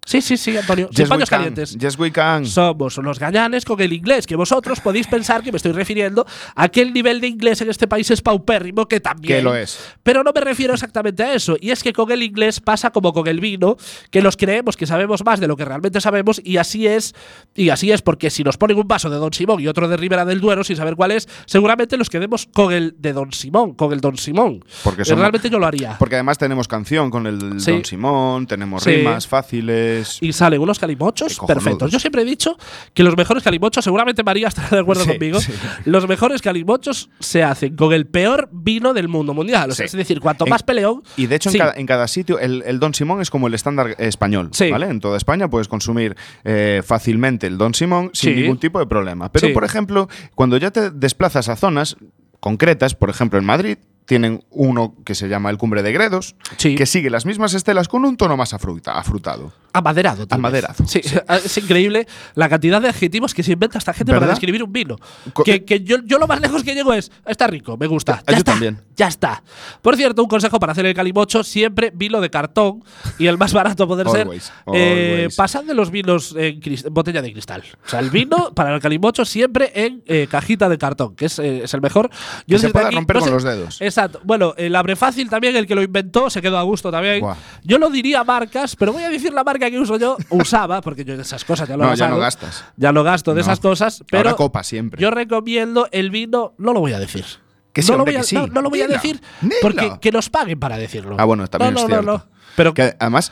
[0.05, 0.87] Sí, sí, sí, Antonio.
[0.91, 1.39] Sin Yes, we paños can.
[1.39, 1.77] calientes.
[1.77, 2.45] Yes, we can.
[2.45, 6.67] Somos los gañanes con el inglés, que vosotros podéis pensar que me estoy refiriendo a
[6.69, 9.37] que el nivel de inglés en este país es paupérrimo, que también.
[9.37, 9.79] Que lo es.
[10.03, 11.55] Pero no me refiero exactamente a eso.
[11.59, 13.77] Y es que con el inglés pasa como con el vino,
[14.11, 17.15] que nos creemos que sabemos más de lo que realmente sabemos, y así es.
[17.55, 19.95] Y así es, porque si nos ponen un vaso de Don Simón y otro de
[19.95, 23.73] Ribera del Duero, sin saber cuál es, seguramente nos quedemos con el de Don Simón,
[23.73, 24.63] con el Don Simón.
[24.83, 25.95] Porque somos- realmente yo lo haría.
[25.97, 27.71] Porque además tenemos canción con el Sí.
[27.71, 28.91] Don Simón, tenemos Sí.
[28.97, 29.92] rimas fáciles.
[30.21, 31.91] Y salen unos calimochos perfectos.
[31.91, 32.57] Yo siempre he dicho
[32.93, 35.51] que los mejores calimochos, seguramente María estará de acuerdo Sí, conmigo, sí.
[35.85, 39.71] los mejores calimochos se hacen con el peor vino del mundo mundial.
[39.71, 39.97] O sea, Sí.
[39.97, 41.03] Es decir, cuanto En- más peleón.
[41.17, 43.53] Y de hecho, en, cada, en cada sitio, el, el Don Simón es como el
[43.53, 44.49] estándar español.
[44.71, 44.87] ¿vale?
[44.87, 49.31] En toda España puedes consumir eh, fácilmente el Don Simón sin ningún tipo de problema.
[49.31, 51.97] Pero, por ejemplo, cuando ya te desplazas a zonas
[52.39, 56.75] concretas, por ejemplo, en Madrid, tienen uno que se llama el Cumbre de Gredos, Sí.
[56.75, 59.53] que sigue las mismas estelas con un tono más afruta- afrutado.
[59.75, 60.27] Amaderado.
[60.29, 61.15] Amaderado, Sí, sí.
[61.45, 64.97] es increíble la cantidad de adjetivos que se inventa esta gente para describir un vino.
[65.33, 68.21] Co- Que, que yo, yo lo más lejos que llego es, está rico, me gusta.
[68.27, 68.81] Ya yo está, también.
[68.95, 69.41] Ya está.
[69.81, 72.83] Por cierto, un consejo para hacer el calimocho, siempre vino de cartón
[73.17, 74.53] y el más barato a poder Always, ser.
[74.75, 75.35] eh, always.
[75.35, 76.61] pasad de los vinos en,
[76.91, 77.63] botella de cristal.
[77.85, 81.39] O sea, el vino para el calimocho siempre en eh, cajita de cartón, que es,
[81.39, 82.09] eh, es el mejor.
[82.11, 83.81] Que Yo se desde pueda romper no con sé- los dedos.
[83.93, 84.19] Exacto.
[84.23, 87.21] Bueno, el abre fácil también, el que lo inventó, se quedó a gusto también.
[87.21, 87.35] Buah.
[87.63, 91.05] Yo lo diría marcas, pero voy a decir la marca que uso yo, usaba, porque
[91.05, 92.65] yo de esas cosas ya lo No, ya no gastas.
[92.75, 93.41] Ya lo gasto de No.
[93.41, 94.99] esas cosas, pero Ahora copa siempre.
[95.01, 97.25] yo recomiendo el vino, no lo voy a decir.
[97.71, 98.35] Que sí, no, lo voy a, que sí.
[98.35, 99.19] no, no lo voy a decir
[99.61, 101.15] porque que nos paguen para decirlo.
[101.19, 102.05] Ah, bueno, también no, es no, cierto.
[102.05, 102.25] No, no.
[102.55, 103.31] Pero Que además,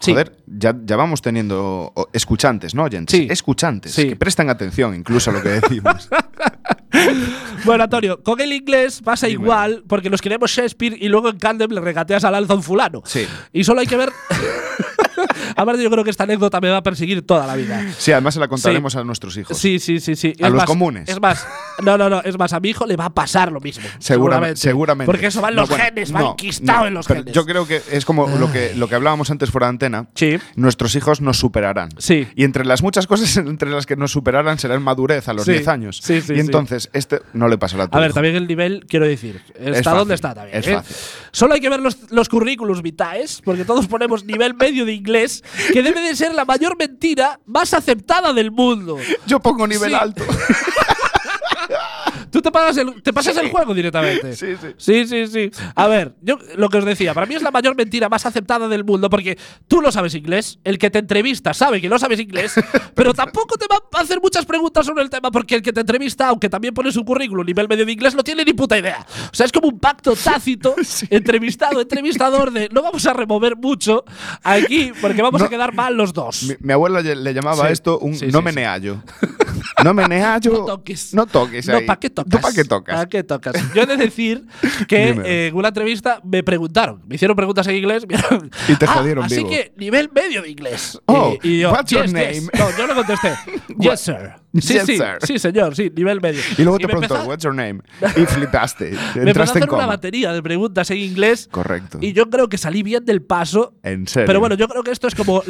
[0.00, 0.12] Sí.
[0.12, 3.18] joder, ya, ya vamos teniendo escuchantes, ¿no, oyentes?
[3.18, 3.26] Sí.
[3.30, 4.08] Escuchantes, Sí.
[4.10, 6.08] que prestan atención incluso a lo que decimos.
[7.64, 11.70] Bueno, Antonio, con el inglés pasa igual porque nos queremos Shakespeare y luego en Candem
[11.70, 13.02] le regateas al alza un fulano.
[13.04, 13.26] Sí.
[13.52, 14.10] Y solo hay que ver.
[15.56, 17.84] Aparte, yo creo que esta anécdota me va a perseguir toda la vida.
[17.98, 19.56] sí, además se la contaremos a nuestros hijos.
[19.58, 20.28] Sí, sí, sí, sí.
[20.40, 21.08] A Es los más- comunes.
[21.08, 21.46] Es más,
[21.82, 22.20] no, no, no.
[22.22, 23.84] Es más, a mi hijo le va a pasar lo mismo.
[23.98, 25.06] Seguramente, seguramente.
[25.10, 27.32] Porque eso va en No, los bueno, genes, va no, enquistado no, en los genes.
[27.32, 30.08] Yo creo que es como lo que, lo que hablábamos antes fuera de antena.
[30.14, 30.38] Sí.
[30.56, 31.88] Nuestros hijos nos superarán.
[31.98, 32.26] Sí.
[32.34, 35.44] Y entre las muchas cosas entre las que nos superarán será en madurez a los
[35.44, 35.52] Sí.
[35.52, 36.00] 10 años.
[36.02, 38.14] Sí, sí, y entonces, este no le pasará a tu A ver, hijo.
[38.14, 40.58] también el nivel, quiero decir, está fácil, donde está también.
[40.58, 40.74] es ¿eh?
[40.74, 40.96] fácil.
[41.32, 45.17] Solo hay que ver los, los currículums vitaes, porque todos ponemos nivel medio de inglés,
[45.72, 48.98] que debe de ser la mayor mentira más aceptada del mundo.
[49.26, 49.96] Yo pongo nivel Sí.
[49.98, 50.24] alto.
[52.30, 54.34] Tú te, pagas el, te pasas el juego directamente.
[54.36, 54.68] Sí, sí.
[54.76, 55.50] Sí, sí, sí.
[55.74, 58.68] A ver, yo lo que os decía, para mí es la mayor mentira más aceptada
[58.68, 62.20] del mundo porque tú lo sabes inglés, el que te entrevista sabe que no sabes
[62.20, 62.54] inglés,
[62.94, 65.80] pero tampoco te va a hacer muchas preguntas sobre el tema porque el que te
[65.80, 69.06] entrevista, aunque también pone su currículum nivel medio de inglés, no tiene ni puta idea.
[69.32, 70.74] O sea, es como un pacto tácito,
[71.10, 74.04] entrevistado, entrevistador de no vamos a remover mucho
[74.42, 76.42] aquí porque vamos a quedar mal los dos.
[76.44, 77.72] Mi, mi abuela le llamaba Sí.
[77.72, 78.56] esto un Sí, no sí, me sí.
[78.56, 79.02] neallo.
[79.84, 80.52] no me neallo.
[80.52, 81.14] No toques.
[81.14, 81.86] No toques No, ahí.
[81.86, 82.30] ¿para qué tocas?
[82.30, 82.94] ¿Tú para qué tocas?
[82.96, 83.74] ¿Para qué tocas?
[83.74, 84.44] Yo he de decir
[84.86, 88.04] que eh, en una entrevista me preguntaron, me hicieron preguntas en inglés.
[88.68, 89.50] Y te "Ah, jodieron Así vivo".
[89.50, 91.00] que nivel medio de inglés.
[91.06, 92.42] Oh, y, y yo, what's your "Yes, yes".
[92.44, 92.50] name?
[92.58, 93.34] No, yo le contesté,
[93.78, 94.16] yes, sir.
[94.60, 95.18] Sí, Yes, sí, sir.
[95.22, 96.40] sí, señor, sí, nivel medio.
[96.56, 97.80] Y luego te me preguntó, empezó- what's your name?
[98.16, 98.84] Y flipaste.
[98.86, 101.48] me empezó a Entraste en una batería de preguntas en inglés.
[101.50, 101.98] Correcto.
[102.00, 103.74] Y yo creo que salí bien del paso.
[103.82, 104.26] En serio.
[104.26, 105.42] Pero bueno, yo creo que esto es como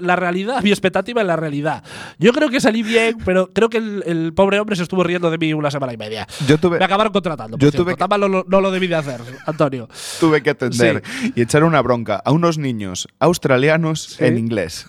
[0.00, 1.84] la realidad, mi expectativa en la realidad.
[2.18, 5.30] Yo creo que salí bien, pero creo que el, el pobre hombre se estuvo riendo
[5.30, 6.26] de mí una semana y media.
[6.48, 7.58] Yo tuve- Me acabaron contratando.
[7.58, 9.88] yo tuve que- no, lo- no lo debí de hacer, Antonio.
[10.18, 11.02] tuve que atender
[11.34, 14.24] y echar una bronca a unos niños australianos Sí.
[14.24, 14.86] en inglés.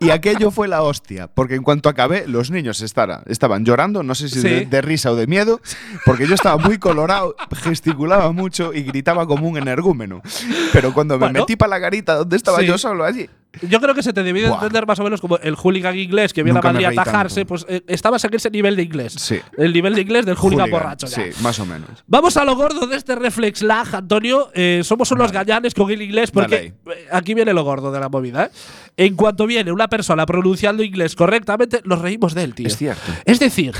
[0.00, 4.14] y aquello fue la hostia, porque en cuanto acabé, los niños estara- estaban llorando, no
[4.14, 4.48] sé si Sí.
[4.48, 5.60] de, de risa o de miedo,
[6.06, 10.22] porque yo estaba muy colorado, gesticulaba mucho y gritaba como un energúmeno.
[10.72, 11.40] Pero cuando me Bueno.
[11.40, 12.66] metí para la garita donde estaba Sí.
[12.66, 13.28] yo solo allí,
[13.60, 14.58] Yo creo que se te debía de Buah.
[14.58, 17.44] entender más o menos como el hooligan inglés que viene Nunca a Madrid a atajarse,
[17.44, 19.12] pues eh, estabas en ese nivel de inglés.
[19.18, 19.40] Sí.
[19.58, 21.06] El nivel de inglés del hooligan, hooligan, borracho.
[21.06, 21.16] ya.
[21.16, 21.90] Sí, más o menos.
[22.06, 24.50] Vamos a lo gordo de este reflex lag, Antonio.
[24.54, 28.08] Eh, somos unos gallanes con el inglés porque eh, aquí viene lo gordo de la
[28.08, 28.44] movida.
[28.46, 28.50] ¿eh?
[28.96, 32.66] En cuanto viene una persona pronunciando inglés correctamente, nos reímos de él, tío.
[32.66, 33.12] Es cierto.
[33.24, 33.74] Es decir,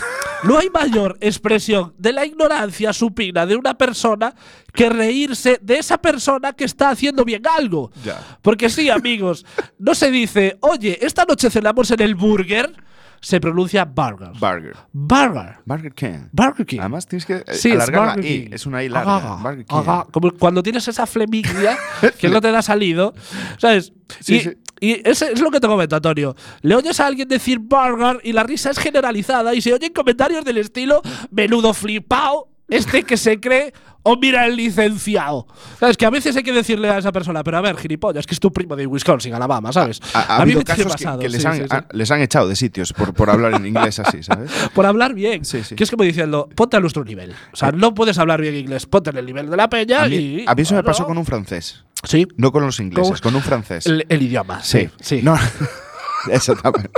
[0.45, 4.35] no hay mayor expresión de la ignorancia supina de una persona
[4.73, 7.91] que reírse de esa persona que está haciendo bien algo.
[8.05, 8.39] Ya.
[8.43, 9.45] Porque sí, amigos,
[9.79, 12.75] no se dice, oye, esta noche cenamos en el burger,
[13.21, 14.31] se pronuncia burger.
[14.41, 14.77] Burger.
[14.93, 15.57] burger.
[15.65, 16.29] Burger King.
[16.33, 16.81] Burger King.
[16.81, 18.49] Además tienes que eh, Sí, es alargar la I.
[18.53, 19.17] Es una I larga.
[19.17, 19.77] Ajá, Burger King.
[19.77, 20.07] ajá.
[20.11, 21.79] Como cuando tienes esa flemiglia
[22.19, 23.15] que no te da salido,
[23.59, 23.93] ¿sabes?
[24.21, 24.51] Sí, y sí.
[24.83, 26.35] Y ese es lo que te comento, Antonio.
[26.62, 30.45] Le oyes a alguien decir burger y la risa es generalizada y se oyen comentarios
[30.45, 35.47] del estilo menudo flipao, este que se cree o mira el licenciado.
[35.79, 35.97] ¿Sabes?
[35.97, 38.41] Que a veces hay que decirle a esa persona, pero a ver, gilipollas, que es
[38.41, 40.01] tu primo de Wisconsin, Alabama, ¿sabes?
[40.15, 41.67] Ha, ha A mí habido casos que, pasado, que les, sí, han, sí, sí.
[41.71, 44.51] a- les han echado de sitios por, por hablar en inglés así, ¿sabes?
[44.75, 45.45] Por hablar bien.
[45.45, 45.75] Sí, sí.
[45.75, 47.33] Que es como diciendo, ponte a nuestro nivel.
[47.53, 50.09] O sea, no puedes hablar bien inglés, ponte en el nivel de la peña A
[50.09, 50.45] mí, y.
[50.47, 51.85] a mí eso me pasó con un francés.
[52.05, 52.27] Sí.
[52.37, 53.87] No con los ingleses, Con- con un francés.
[53.87, 54.62] El, el idioma.
[54.62, 54.88] Sí.
[55.01, 55.21] Sí.
[55.23, 55.37] No,
[56.31, 56.91] eso también.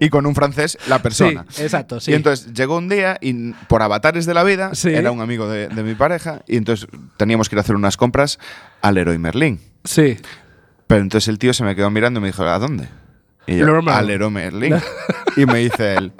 [0.00, 1.44] y con un francés, la persona.
[1.48, 2.10] Sí, exacto, sí.
[2.10, 4.90] Y entonces llegó un día y por avatares de la vida, Sí.
[4.90, 7.96] era un amigo de, de mi pareja, y entonces teníamos que ir a hacer unas
[7.96, 8.38] compras
[8.82, 9.60] al Leroy Merlin.
[9.84, 10.16] Sí.
[10.86, 12.88] Pero entonces el tío se me quedó mirando y me dijo, ¿a dónde?
[13.46, 14.76] Y yo, al Leroy Merlin.
[15.36, 16.12] y me dice él,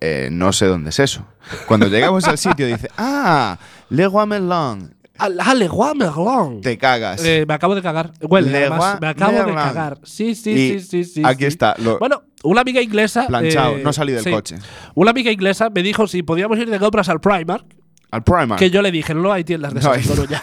[0.00, 1.26] "Eh, no sé dónde es eso.
[1.66, 3.58] Cuando llegamos al sitio dice, ah,
[3.90, 4.94] Leroy Merlin.
[5.18, 6.60] Ah, Le Roi Merlin.
[6.60, 7.24] Te cagas.
[7.24, 8.12] Eh, me acabo de cagar.
[8.20, 8.98] Huele, Le además.
[9.00, 9.98] Me acabo de cagar.
[10.04, 11.22] Sí, sí, Y sí, sí, sí.
[11.24, 11.46] aquí sí.
[11.46, 13.26] está, lo- bueno, una amiga inglesa.
[13.26, 14.30] Planchado, eh, no salí del sí.
[14.30, 14.56] coche.
[14.94, 17.64] Una amiga inglesa me dijo si podíamos ir de compras al Primark.
[18.10, 18.58] Al Primark.
[18.58, 20.16] Que yo le dije, no hay tiendas de No esas en hay.
[20.16, 20.42] Coruña.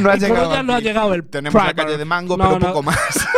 [0.00, 0.84] No ha en llegado Coruña no ha aquí.
[0.86, 1.76] llegado el Tenemos Primark.
[1.76, 2.66] la calle de Mango, No, pero no.
[2.68, 2.98] poco más.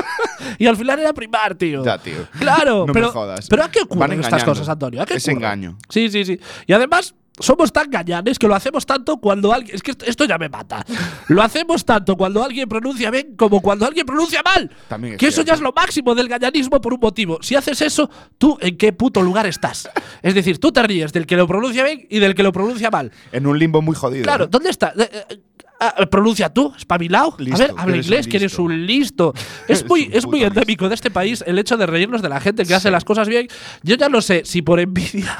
[0.58, 1.82] Y al final era primar, tío.
[1.84, 2.26] Ya, tío.
[2.38, 3.46] Claro, No me pero, jodas.
[3.48, 5.00] pero ¿a qué ocurren estas cosas, Antonio?
[5.00, 5.78] ¿A qué Es engaño.
[5.88, 6.38] Sí, sí, sí.
[6.66, 9.74] Y además, somos tan gañanes que lo hacemos tanto cuando alguien.
[9.74, 10.85] Es que esto, esto ya me mata.
[11.29, 14.70] Lo hacemos tanto cuando alguien pronuncia bien como cuando alguien pronuncia mal.
[14.88, 15.48] También es que eso cierto.
[15.48, 17.38] ya es lo máximo del gañanismo por un motivo.
[17.42, 19.88] Si haces eso, ¿tú en qué puto lugar estás?
[20.22, 22.90] Es decir, tú te ríes del que lo pronuncia bien y del que lo pronuncia
[22.90, 23.11] mal.
[23.33, 24.24] En un limbo muy jodido.
[24.24, 24.50] Claro, ¿no?
[24.50, 24.92] ¿dónde está?
[24.98, 25.40] Eh, eh,
[25.81, 27.35] ah, pronuncia tú, espabilado.
[27.38, 28.62] Listo, a ver, habla inglés, que eres listo.
[28.62, 29.35] un listo.
[29.68, 32.40] Es muy, un es muy endémico de este país el hecho de reírnos de la
[32.40, 33.48] gente que hace las cosas bien.
[33.83, 35.38] Yo ya no sé si por envidia.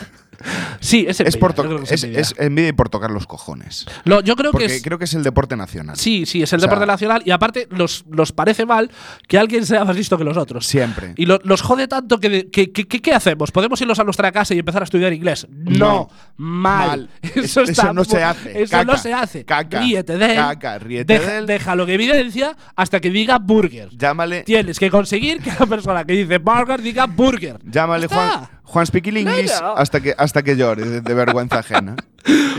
[0.81, 1.29] Sí, es envidia.
[1.29, 2.21] Es, por creo que es, envidia.
[2.21, 3.87] es envidia y por tocar los cojones.
[4.05, 4.83] Lo- yo creo Porque que es.
[4.83, 5.97] creo que es el deporte nacional.
[5.97, 8.91] Sí, sí, es el O sea, deporte nacional y aparte nos, nos parece mal
[9.29, 10.67] que alguien sea más listo que los otros.
[10.67, 11.15] Siempre.
[11.17, 13.51] Y lo- nos jode tanto que, que, que- que- ¿qué hacemos?
[13.51, 15.47] ¿Podemos irnos a nuestra casa y empezar a estudiar inglés?
[15.51, 16.11] No, No.
[16.37, 16.81] mal.
[16.91, 17.09] Mal.
[17.23, 18.63] Eso, Eso está no se hace.
[18.63, 18.85] Eso Caca.
[18.85, 19.45] no se hace.
[19.45, 19.81] Caca.
[19.81, 20.37] Ríete de él.
[20.37, 21.47] Caca, ríete Deja- de él.
[21.47, 23.89] Déjalo que evidencia hasta que diga burger.
[23.97, 27.59] Llámale, Tienes que conseguir que la persona que dice burger diga burger.
[27.65, 28.49] llámale Juan.
[28.71, 31.97] Juan Speaking English hasta que, hasta que llore de, de vergüenza ajena.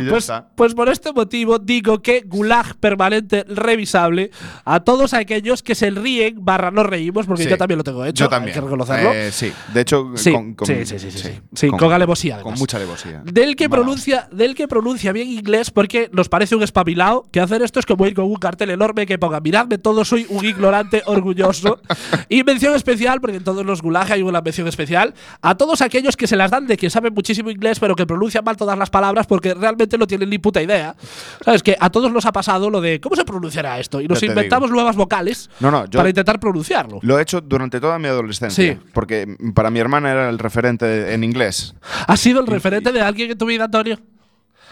[0.09, 4.31] Pues, pues por este motivo digo que gulag permanente revisable
[4.65, 7.49] a todos aquellos que se ríen barra nos reímos, porque Sí.
[7.49, 8.49] yo también lo tengo hecho, Yo también.
[8.49, 9.13] hay que reconocerlo.
[9.13, 11.29] Eh, sí, de hecho, Sí, con, con- sí, sí, sí.
[11.53, 12.59] Sí, con alevosía, Con además.
[12.59, 13.21] mucha alevosía.
[13.25, 17.61] Del que, pronuncia, del que pronuncia bien inglés porque nos parece un espabilado que hacer
[17.61, 21.03] esto es como ir con un cartel enorme que ponga miradme todo, soy un ignorante
[21.05, 21.79] orgulloso.
[22.29, 26.17] y mención especial, porque en todos los gulag hay una mención especial, a todos aquellos
[26.17, 28.89] que se las dan de que saben muchísimo inglés pero que pronuncian mal todas las
[28.89, 30.95] palabras porque realmente no tienen ni puta idea.
[31.43, 31.63] ¿Sabes?
[31.63, 34.01] Que a todos nos ha pasado lo de ¿cómo se pronunciará esto?
[34.01, 36.99] Y nos inventamos nuevas vocales No, no, yo- para intentar pronunciarlo.
[37.01, 38.73] Lo he hecho durante toda mi adolescencia.
[38.73, 38.79] Sí.
[38.93, 41.73] Porque para mi hermana era el referente en inglés.
[42.07, 43.99] ¿Has sido el referente de alguien en tu vida, Antonio?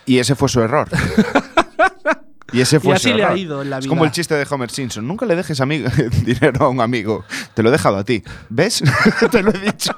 [0.05, 0.87] Y ese fue su error.
[2.51, 3.89] Y ese fue Y así le ha ido en la Es vida.
[3.89, 5.07] como el chiste de Homer Simpson.
[5.07, 5.59] Nunca le dejes
[6.25, 7.23] dinero a un amigo.
[7.53, 8.23] Te lo he dejado a ti.
[8.49, 8.81] ¿Ves?
[9.31, 9.91] Te lo he dicho.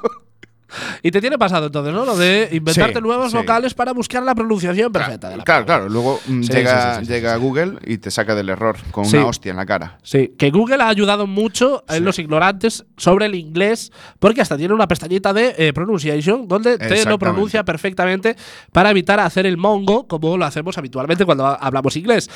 [1.04, 2.06] Y te tiene pasado entonces, ¿no?
[2.06, 3.38] Lo de inventarte Sí, nuevos sí.
[3.38, 5.90] vocales para buscar la pronunciación perfecta de la Claro, claro.
[5.90, 7.36] Luego mm, Sí, llega, llega.
[7.38, 9.98] Google y te saca del error con una hostia en la cara.
[10.04, 14.74] Sí, que Google ha ayudado mucho en los ignorantes sobre el inglés, porque hasta tiene
[14.74, 18.36] una pestañita de eh, pronunciation donde te lo pronuncia perfectamente
[18.72, 22.30] para evitar hacer el mongo como lo hacemos habitualmente cuando ha- hablamos inglés.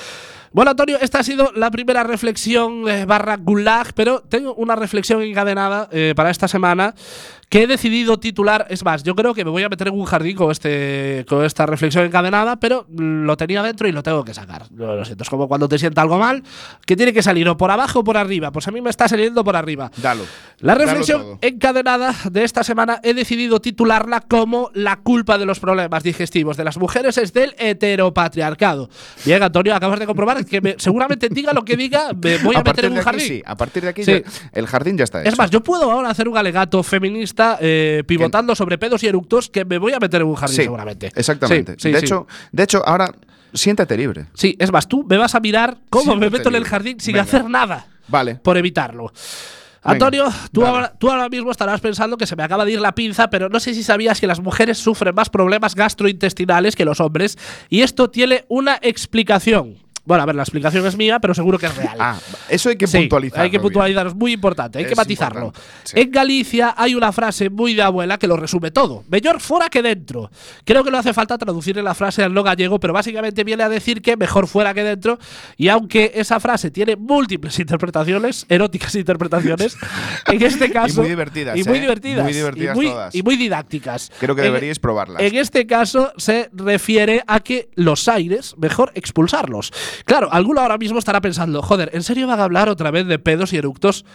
[0.51, 5.21] Bueno, Antonio, esta ha sido la primera reflexión eh, barra gulag, pero tengo una reflexión
[5.21, 6.95] encadenada eh, para esta semana
[7.49, 8.65] que he decidido titular.
[8.69, 11.45] Es más, yo creo que me voy a meter en un jardín con, este, con
[11.45, 14.65] esta reflexión encadenada, pero lo tenía dentro y lo tengo que sacar.
[14.75, 16.43] Lo, lo siento, es como cuando te sienta algo mal,
[16.85, 18.51] que tiene que salir o por abajo o por arriba.
[18.51, 19.91] Pues a mí me está saliendo por arriba.
[19.97, 20.23] Dalo.
[20.59, 26.01] La reflexión encadenada de esta semana he decidido titularla como la culpa de los problemas
[26.03, 28.89] digestivos de las mujeres es del heteropatriarcado.
[29.25, 32.63] Bien, Antonio, acabas de comprobar que me- seguramente diga lo que diga, me voy a,
[32.63, 33.27] meter en un aquí, jardín.
[33.27, 33.43] sí.
[33.45, 34.11] A partir de aquí, Sí.
[34.23, 35.29] ya- el jardín ya está hecho.
[35.29, 39.49] Es más, yo puedo ahora hacer un alegato feminista eh, pivotando sobre pedos y eructos
[39.49, 41.11] que me voy a meter en un jardín sí, seguramente.
[41.15, 41.73] Exactamente.
[41.73, 41.99] Sí, sí, de.
[41.99, 43.13] Hecho, de hecho, ahora
[43.53, 44.27] siéntate libre.
[44.33, 47.13] Sí, es más, tú me vas a mirar cómo me meto en el jardín sin
[47.13, 47.23] Venga.
[47.23, 48.35] hacer nada Vale.
[48.35, 49.11] por evitarlo.
[49.85, 52.95] Antonio, tú, ahora, tú ahora mismo estarás pensando que se me acaba de ir la
[52.95, 56.99] pinza, pero no sé si sabías que las mujeres sufren más problemas gastrointestinales que los
[56.99, 57.37] hombres,
[57.69, 59.84] y esto tiene una explicación.
[60.05, 61.95] Bueno, a ver, la explicación es mía, pero seguro que es real.
[61.99, 63.41] Ah, eso hay que Sí, puntualizar.
[63.41, 65.45] Hay que puntualizar, es muy importante, hay que Es matizarlo.
[65.47, 65.99] importante, sí.
[65.99, 69.03] En Galicia hay una frase muy de abuela que lo resume todo.
[69.09, 70.29] Mejor fuera que dentro.
[70.63, 73.69] Creo que no hace falta traducirle la frase al no gallego, pero básicamente viene a
[73.69, 75.17] decir que mejor fuera que dentro.
[75.57, 79.75] Y aunque esa frase tiene múltiples interpretaciones, eróticas interpretaciones,
[80.27, 81.01] en este caso.
[81.01, 81.81] muy divertidas, Y muy ¿eh?
[81.81, 82.23] divertidas.
[82.23, 83.15] Muy divertidas y muy, todas.
[83.15, 84.11] y muy didácticas.
[84.19, 85.21] Creo que En- deberíais probarlas.
[85.21, 89.73] en este caso se refiere a que los aires, mejor expulsarlos.
[90.03, 93.19] Claro, alguno ahora mismo estará pensando, joder, ¿en serio van a hablar otra vez de
[93.19, 94.05] pedos y eructos?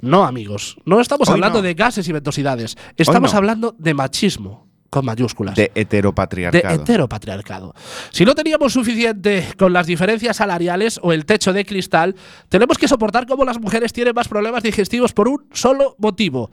[0.00, 1.62] No, amigos, no estamos Hoy hablando no.
[1.62, 2.76] de gases y ventosidades.
[2.96, 3.38] Estamos no.
[3.38, 5.54] hablando de machismo, con mayúsculas.
[5.56, 6.74] De de heteropatriarcado.
[6.74, 7.74] heteropatriarcado.
[8.10, 12.14] Si no teníamos suficiente con las diferencias salariales o el techo de cristal,
[12.48, 16.50] tenemos que soportar cómo las mujeres tienen más problemas digestivos por un solo motivo.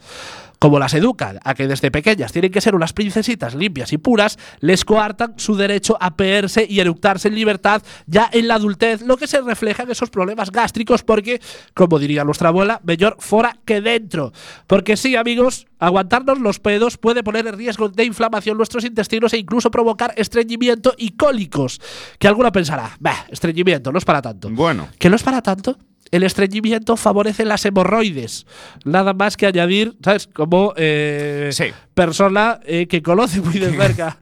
[0.61, 4.37] Como las educan a que desde pequeñas tienen que ser unas princesitas limpias y puras,
[4.59, 9.17] les coartan su derecho a peerse y eructarse en libertad ya en la adultez, lo
[9.17, 11.41] que se refleja en esos problemas gástricos porque,
[11.73, 14.33] como diría nuestra abuela, mejor fuera que dentro.
[14.67, 19.39] Porque sí, amigos, aguantarnos los pedos puede poner en riesgo de inflamación nuestros intestinos e
[19.39, 21.81] incluso provocar estreñimiento y cólicos.
[22.19, 24.47] Que alguna pensará, bah, estreñimiento, no es para tanto.
[24.51, 24.89] Bueno.
[24.99, 25.79] ¿Que no es para tanto?
[26.11, 28.45] El estreñimiento favorece las hemorroides.
[28.83, 30.27] Nada más que añadir, ¿sabes?
[30.27, 31.65] Como eh, Sí.
[32.05, 34.17] Persona eh, que conoce muy de cerca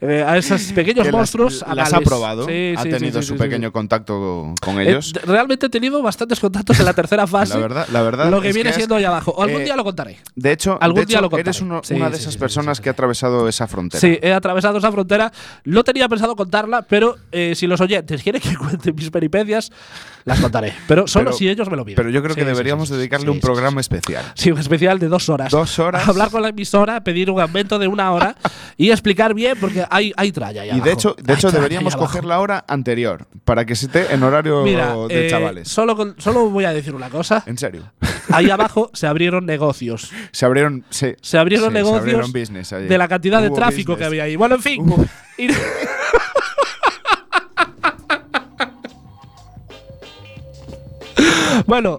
[0.00, 1.64] eh, a esos pequeños Que las- monstruos.
[1.66, 2.08] Las, ha anales.
[2.08, 2.46] probado.
[2.46, 5.12] Sí, ha sí, tenido sí, su pequeño contacto con Eh, ellos.
[5.12, 7.54] d- realmente he tenido bastantes contactos en la tercera fase.
[7.54, 8.30] La verdad, la verdad.
[8.30, 9.32] Lo que es viene es- siendo allá abajo.
[9.32, 10.18] O algún eh, día lo contaré.
[10.34, 11.50] De hecho, algún de día hecho, lo contaré.
[11.50, 14.00] eres uno- una de esas personas que ha atravesado esa frontera.
[14.00, 15.32] Sí, he atravesado esa frontera.
[15.64, 19.70] No tenía pensado contarla, pero eh, si los oyentes quieren que cuente mis peripecias,
[20.24, 20.72] las contaré.
[20.88, 21.96] Pero solo Pero- si ellos me lo piden.
[21.96, 24.24] Pero yo creo que deberíamos dedicarle un programa especial.
[24.34, 25.50] Sí, un especial de dos horas.
[25.50, 26.08] Dos horas.
[26.08, 28.36] Hablar con la emisora, pedir un aumento de una hora
[28.76, 32.24] y explicar bien, porque hay, hay tralla ahí Y de hecho, de hecho deberíamos coger
[32.24, 35.68] la hora anterior para que se esté en horario Mira, de eh, chavales.
[35.68, 37.42] Solo, con- solo voy a decir una cosa.
[37.46, 37.92] En serio.
[38.30, 40.10] Ahí abajo se abrieron negocios.
[40.32, 42.86] Se abrieron, Se abrieron sí, negocios se abrieron business allí.
[42.86, 43.98] de la cantidad de tráfico business.
[43.98, 44.36] que había ahí.
[44.36, 44.84] Bueno, en fin.
[51.66, 51.98] Bueno,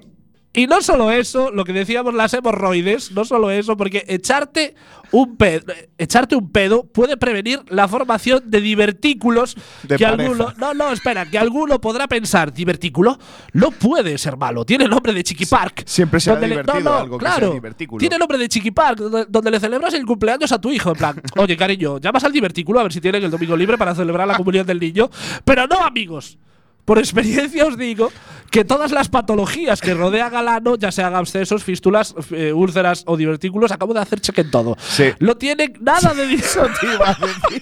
[0.56, 4.76] Y no solo eso, lo que decíamos las hemorroides, no solo eso, porque echarte
[5.12, 10.30] un pedo, echarte un pedo puede prevenir la formación de divertículos De que pareja.
[10.32, 13.18] alguno, no, no, espera, que alguno podrá pensar, divertículo
[13.54, 15.84] no puede ser malo, tiene el nombre de Chiqui Park.
[15.88, 18.00] Siempre donde le- divertido no, no, algo que sea claro, divertículo.
[18.00, 20.92] Tiene el nombre de Chiqui Park, donde, donde le celebras el cumpleaños a tu hijo,
[20.92, 23.96] en plan, oye cariño, llamas al divertículo a ver si tienen el domingo libre para
[23.96, 25.10] celebrar la comunión del niño,
[25.46, 26.38] pero no amigos.
[26.86, 28.12] Por experiencia os digo
[28.52, 33.18] que todas las patologías que rodean al ano, ya sean abscesos, fístulas, eh, úlceras o
[33.18, 34.78] divertículos, acabo de hacer cheque en todo.
[34.80, 35.12] Sí.
[35.20, 37.62] No tienen nada de Eso te iba a decir.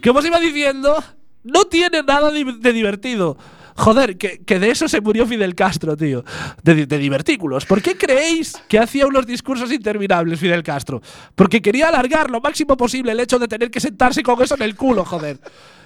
[0.00, 1.02] que os iba diciendo,
[1.42, 3.36] no tiene nada de divertido.
[3.80, 6.22] Joder, que, que de eso se murió Fidel Castro, tío.
[6.62, 7.64] De, de divertículos.
[7.64, 11.00] ¿Por qué creéis que hacía unos discursos interminables Fidel Castro?
[11.34, 14.62] Porque quería alargar lo máximo posible el hecho de tener que sentarse con eso en
[14.62, 15.40] el culo, joder.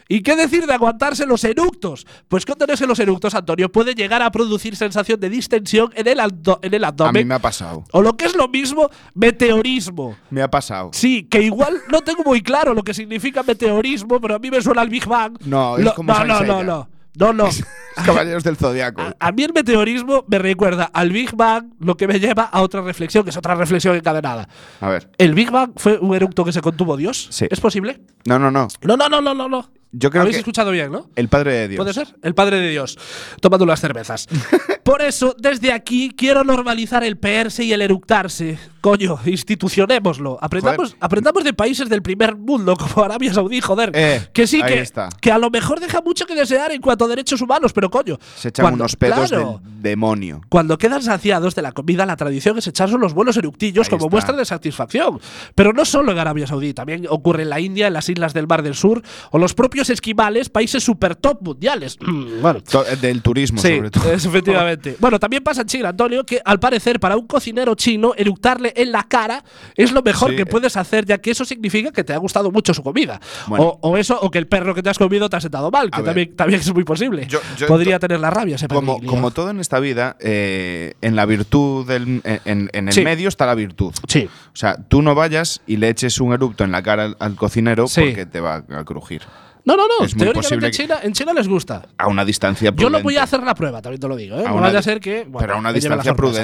[0.06, 2.06] ¿Y qué decir de aguantarse los eructos?
[2.28, 6.18] Pues con tenerse los eructos, Antonio, puede llegar a producir sensación de distensión en el,
[6.18, 7.22] abdo- en el A abdomen.
[7.22, 7.84] mí me ha pasado.
[7.92, 10.16] O lo que es lo mismo, meteorismo.
[10.30, 10.90] Me ha pasado.
[10.92, 14.60] Sí, que igual no tengo muy claro lo que significa meteorismo, pero a mí me
[14.62, 15.36] suena al Big Bang.
[15.46, 16.88] No, es Lo- como no, no, no.
[17.16, 17.48] No, no.
[18.04, 19.02] Caballeros del Zodiaco.
[19.02, 22.60] A, a mí el meteorismo me recuerda al Big Bang, lo que me lleva a
[22.60, 24.48] otra reflexión, que es otra reflexión encadenada.
[24.80, 25.10] A ver.
[25.18, 27.28] ¿El Big Bang fue un eructo que se contuvo Dios?
[27.30, 27.46] Sí.
[27.50, 28.00] ¿Es posible?
[28.26, 28.68] No, no, no.
[28.82, 29.48] No, no, no, no, no.
[29.48, 29.70] no.
[29.96, 31.08] Yo creo Habéis que escuchado bien, ¿no?
[31.14, 31.78] el Padre de Dios.
[31.78, 32.08] ¿Puede ser?
[32.22, 32.98] El Padre de Dios,
[33.40, 34.26] tomando unas cervezas.
[34.82, 38.58] Por eso, desde aquí, quiero normalizar el peerse y el eructarse.
[38.80, 40.38] Coño, institucionémoslo.
[40.42, 40.96] Aprendamos, Joder.
[41.00, 43.90] aprendamos de países del primer mundo, como Arabia Saudí, joder.
[43.94, 44.84] Eh, que sí, que,
[45.20, 48.18] que a lo mejor deja mucho que desear en cuanto a derechos humanos, pero coño.
[48.36, 50.42] Se echan cuando- unos pedos claro, del demonio.
[50.50, 54.06] Cuando quedan saciados de la comida, la tradición es echarse los buenos eructillos Ahí como
[54.06, 54.10] está.
[54.14, 55.18] muestra de satisfacción.
[55.54, 58.46] Pero no solo en Arabia Saudí, también ocurre en la India, en las islas del
[58.46, 61.98] Mar del Sur o los propios esquimales, países super top mundiales.
[62.40, 62.60] bueno.
[62.90, 64.12] Eh, del turismo, Sí, sobre todo.
[64.12, 64.96] efectivamente.
[65.04, 68.92] Bueno, también pasa en China, Antonio, que al parecer para un cocinero chino eructarle en
[68.92, 69.44] la cara
[69.76, 70.36] es lo mejor Sí.
[70.36, 73.20] que puedes hacer, ya que eso significa que te ha gustado mucho su comida.
[73.46, 73.64] Bueno.
[73.80, 75.90] O, o eso, o que el perro que te has comido te ha sentado mal,
[75.90, 77.26] que también, también es muy posible.
[77.28, 81.16] Yo- yo Podría tener la rabia ese Como, como todo en esta vida, eh, en
[81.16, 83.02] la virtud del, en, el Sí.
[83.02, 83.92] medio está la virtud.
[84.08, 84.28] Sí.
[84.52, 87.34] O sea, tú no vayas y le eches un erupto en la cara al, al
[87.36, 88.00] cocinero Sí.
[88.02, 89.22] porque te va a crujir.
[89.64, 90.04] No, no, no.
[90.04, 91.88] Es muy Teóricamente posible en China, en China les gusta.
[91.96, 92.98] A una distancia Yo prudente.
[92.98, 94.36] lo voy a hacer la prueba, también te lo digo.
[94.38, 94.44] ¿eh?
[94.46, 95.24] A No vaya a ser que.
[95.24, 96.38] bueno, pero a una distancia sorpresa.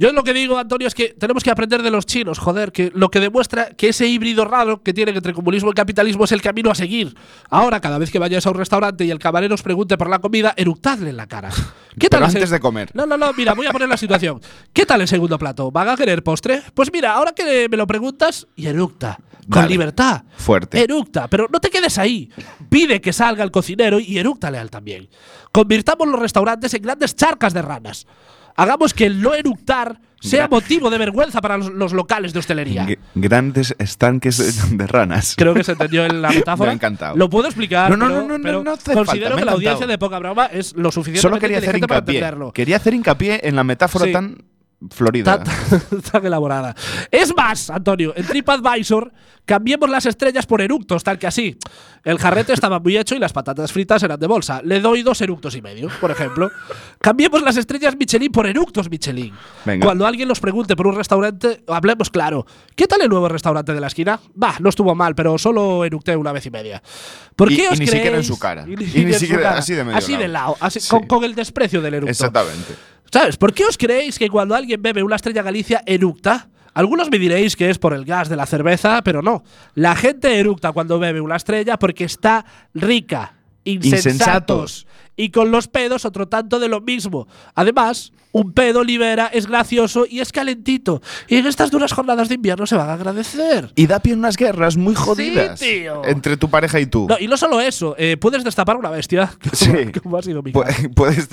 [0.00, 2.90] Yo lo que digo, Antonio, es que tenemos que aprender de los chinos, joder, que
[2.94, 6.40] lo que demuestra que ese híbrido raro que tienen entre comunismo y capitalismo es el
[6.40, 7.14] camino a seguir.
[7.50, 10.18] Ahora, cada vez que vayáis a un restaurante y el camarero os pregunte por la
[10.18, 11.50] comida, eructadle en la cara.
[11.98, 12.88] ¿Qué Pero ese- antes de comer.
[12.94, 14.40] No, no, no, mira, voy a poner la situación.
[14.72, 15.70] ¿Qué tal el segundo plato?
[15.70, 16.62] ¿Van a querer postre?
[16.72, 19.18] Pues mira, ahora que me lo preguntas, y eructa.
[19.50, 20.22] Con libertad.
[20.38, 20.82] Fuerte.
[20.82, 22.30] Eructa, pero no te quedes ahí.
[22.70, 25.10] Pide que salga el cocinero y erúctale a él también.
[25.52, 28.06] Convirtamos los restaurantes en grandes charcas de ranas.
[28.62, 32.86] Hagamos que el no eructar sea motivo de vergüenza para los, los locales de hostelería.
[32.86, 34.36] G- grandes estanques
[34.70, 35.34] de, de ranas.
[35.36, 36.66] Creo que se entendió en la metáfora.
[36.68, 37.16] Me ha encantado.
[37.16, 37.90] Lo puedo explicar.
[37.90, 40.18] No, no, pero- no, no, no, pero no Considero falta, que la audiencia de poca
[40.18, 42.52] broma es lo inteligente para entenderlo.
[42.52, 44.12] Quería hacer hincapié en la metáfora Sí.
[44.12, 44.36] tan
[44.90, 45.42] florida.
[45.42, 46.74] Tan, tan elaborada.
[47.10, 49.12] Es más, Antonio, en TripAdvisor
[49.44, 51.56] cambiemos las estrellas por eructos, tal que así.
[52.04, 54.62] El jarrete estaba muy hecho y las patatas fritas eran de bolsa.
[54.64, 56.50] Le doy dos eructos y medio, por ejemplo.
[57.00, 59.34] Cambiemos las estrellas Michelin por eructos Michelin.
[59.66, 59.84] Venga.
[59.84, 62.46] Cuando alguien nos pregunte por un restaurante, hablemos claro.
[62.74, 64.18] ¿Qué tal el nuevo restaurante de la esquina?
[64.34, 66.82] Bah, no estuvo mal, pero solo eructé una vez y media.
[67.36, 68.64] ¿Por qué y os ni siquiera en su cara.
[68.66, 69.58] Y, Y ni siquiera cara.
[69.58, 70.52] así de medio Así de lado.
[70.52, 70.56] lado.
[70.60, 70.88] así- Sí.
[70.88, 72.10] con, con el desprecio del eructo.
[72.10, 72.74] Exactamente.
[73.12, 73.36] ¿Sabes?
[73.36, 76.48] ¿Por qué os creéis que cuando alguien bebe una estrella Galicia eructa?
[76.74, 79.42] Algunos me diréis que es por el gas de la cerveza, pero no.
[79.74, 82.44] La gente eructa cuando bebe una estrella porque está
[82.74, 83.34] rica.
[83.64, 84.06] Insensatos.
[84.06, 84.86] Insensatos.
[85.16, 87.26] Y con los pedos otro tanto de lo mismo.
[87.54, 91.02] Además, un pedo libera, es gracioso y es calentito.
[91.28, 93.70] Y en estas duras jornadas de invierno se van a agradecer.
[93.74, 96.02] Y da pie en unas guerras muy jodidas tío.
[96.06, 97.06] entre tu pareja y tú.
[97.08, 99.30] No, y no solo eso, eh, puedes destapar una bestia.
[99.52, 99.70] Sí.
[100.02, 101.28] Como ha sido mi Pu- puedes,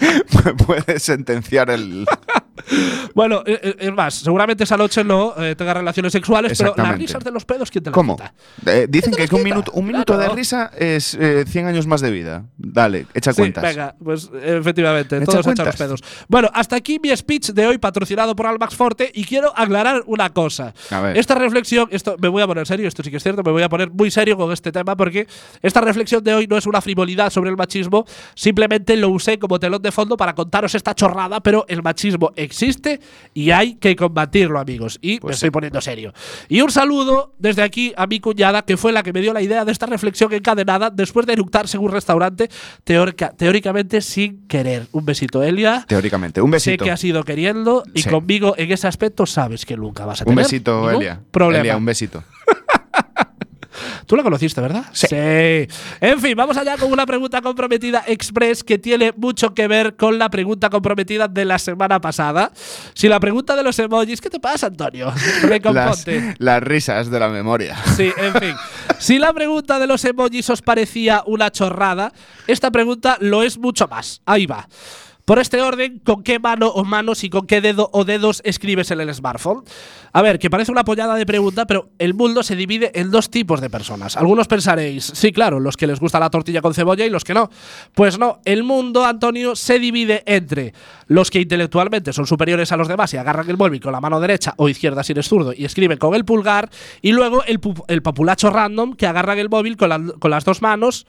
[0.66, 2.06] puedes sentenciar el.
[3.14, 6.96] Bueno, eh, eh, es más, seguramente esa noche no eh, tenga relaciones sexuales, pero las
[6.96, 8.16] risas de los pedos, ¿quién te las ¿Cómo?
[8.16, 8.32] quita?
[8.66, 10.30] Eh, dicen que las un minuto, un minuto Claro.
[10.30, 12.44] de risa es eh, 100 años más de vida.
[12.56, 13.62] Dale, echa Sí, cuentas.
[13.64, 16.00] venga, pues efectivamente, Echa todos echan los pedos.
[16.28, 20.30] Bueno, hasta aquí mi speech de hoy patrocinado por Almax Forte y quiero aclarar una
[20.30, 20.72] cosa.
[21.14, 23.62] Esta reflexión, esto me voy a poner serio, esto sí que es cierto, me voy
[23.62, 25.26] a poner muy serio con este tema porque
[25.62, 28.04] esta reflexión de hoy no es una frivolidad sobre el machismo,
[28.34, 32.49] simplemente lo usé como telón de fondo para contaros esta chorrada, pero el machismo existe
[33.34, 34.98] y hay que combatirlo, amigos.
[35.02, 35.50] Y me Pues estoy sí.
[35.50, 36.12] poniendo serio.
[36.48, 39.42] Y un saludo desde aquí a mi cuñada, que fue la que me dio la
[39.42, 42.48] idea de esta reflexión encadenada después de eructarse en un restaurante
[42.84, 44.86] teórica- teóricamente sin querer.
[44.92, 45.84] Un besito, Elia.
[45.88, 46.40] Teóricamente.
[46.42, 46.84] Un Sé besito.
[46.84, 48.10] que has ido queriendo y Sí.
[48.10, 51.20] conmigo en ese aspecto sabes que nunca vas a Un tener besito, ningún Elia.
[51.30, 51.60] Problema.
[51.60, 52.22] Elia, un besito.
[54.06, 54.84] Tú la conociste, ¿verdad?
[54.92, 55.06] Sí.
[55.10, 60.18] En fin, vamos allá con una pregunta comprometida express que tiene mucho que ver con
[60.18, 62.50] la pregunta comprometida de la semana pasada.
[62.94, 65.12] Si la pregunta de los emojis, ¿qué te pasa, Antonio?
[65.70, 66.04] Las,
[66.38, 67.76] las risas de la memoria.
[67.96, 68.54] Sí, en fin.
[68.98, 72.12] Si la pregunta de los emojis os parecía una chorrada,
[72.46, 74.20] esta pregunta lo es mucho más.
[74.26, 74.68] Ahí va.
[75.30, 78.90] Por este orden, ¿con qué mano o manos y con qué dedo o dedos escribes
[78.90, 79.62] en el smartphone?
[80.12, 83.30] A ver, que parece una pollada de pregunta, pero el mundo se divide en dos
[83.30, 84.16] tipos de personas.
[84.16, 87.34] Algunos pensaréis, sí, claro, los que les gusta la tortilla con cebolla y los que
[87.34, 87.48] no.
[87.94, 90.74] Pues no, el mundo, Antonio, se divide entre
[91.06, 94.18] los que intelectualmente son superiores a los demás y agarran el móvil con la mano
[94.18, 96.70] derecha o izquierda si eres zurdo y escriben con el pulgar,
[97.02, 101.06] y luego el, pu- el populacho random que agarran el móvil con las dos manos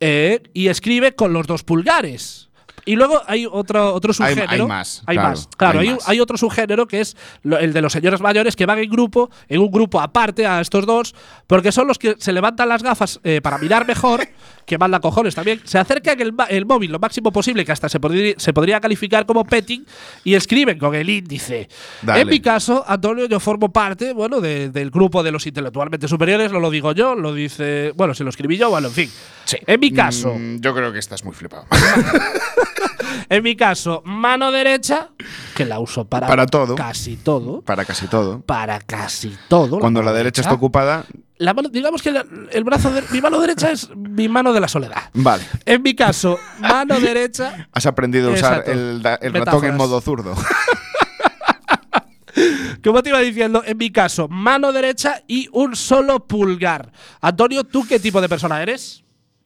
[0.00, 2.48] eh, y escribe con los dos pulgares.
[2.86, 4.64] Y luego hay otro, otro Hay- subgénero.
[4.64, 5.48] hay más, Hay claro, más.
[5.56, 6.08] Claro, hay hay, más.
[6.08, 9.30] hay otro subgénero que es lo- el de los señores mayores que van en grupo,
[9.48, 11.14] en un grupo aparte a estos dos,
[11.46, 14.26] porque son los que se levantan las gafas eh, para mirar mejor,
[14.66, 15.60] que manda cojones también.
[15.64, 19.24] Se acercan el, el móvil lo máximo posible, que hasta se, podri- se podría calificar
[19.26, 19.84] como petting,
[20.24, 21.68] y escriben con el índice.
[22.02, 22.20] Dale.
[22.22, 26.52] En mi caso, Antonio, yo formo parte, bueno, de- del grupo de los intelectualmente superiores,
[26.52, 29.10] no lo digo yo, lo dice, bueno, si lo escribí yo, bueno, en fin.
[29.66, 31.66] En mi caso, Mm, yo creo que estás muy flipado.
[33.28, 35.10] en mi caso, mano derecha,
[35.54, 36.74] que la uso para, Para todo.
[36.74, 37.62] casi todo.
[37.62, 38.40] Para casi todo.
[38.42, 39.78] Para casi todo.
[39.78, 41.04] Cuando la derecha está ocupada.
[41.38, 44.60] la mano- digamos que la- el brazo de, mi mano derecha es mi mano de
[44.60, 45.10] la soledad.
[45.14, 45.42] Vale.
[45.64, 47.68] En mi caso, mano derecha.
[47.72, 48.72] Has aprendido a usar Exacto.
[48.72, 50.34] el, el ratón en modo zurdo.
[52.82, 56.90] Como te iba diciendo, en mi caso, mano derecha y un solo pulgar.
[57.20, 59.03] Antonio, ¿tú qué tipo de persona eres?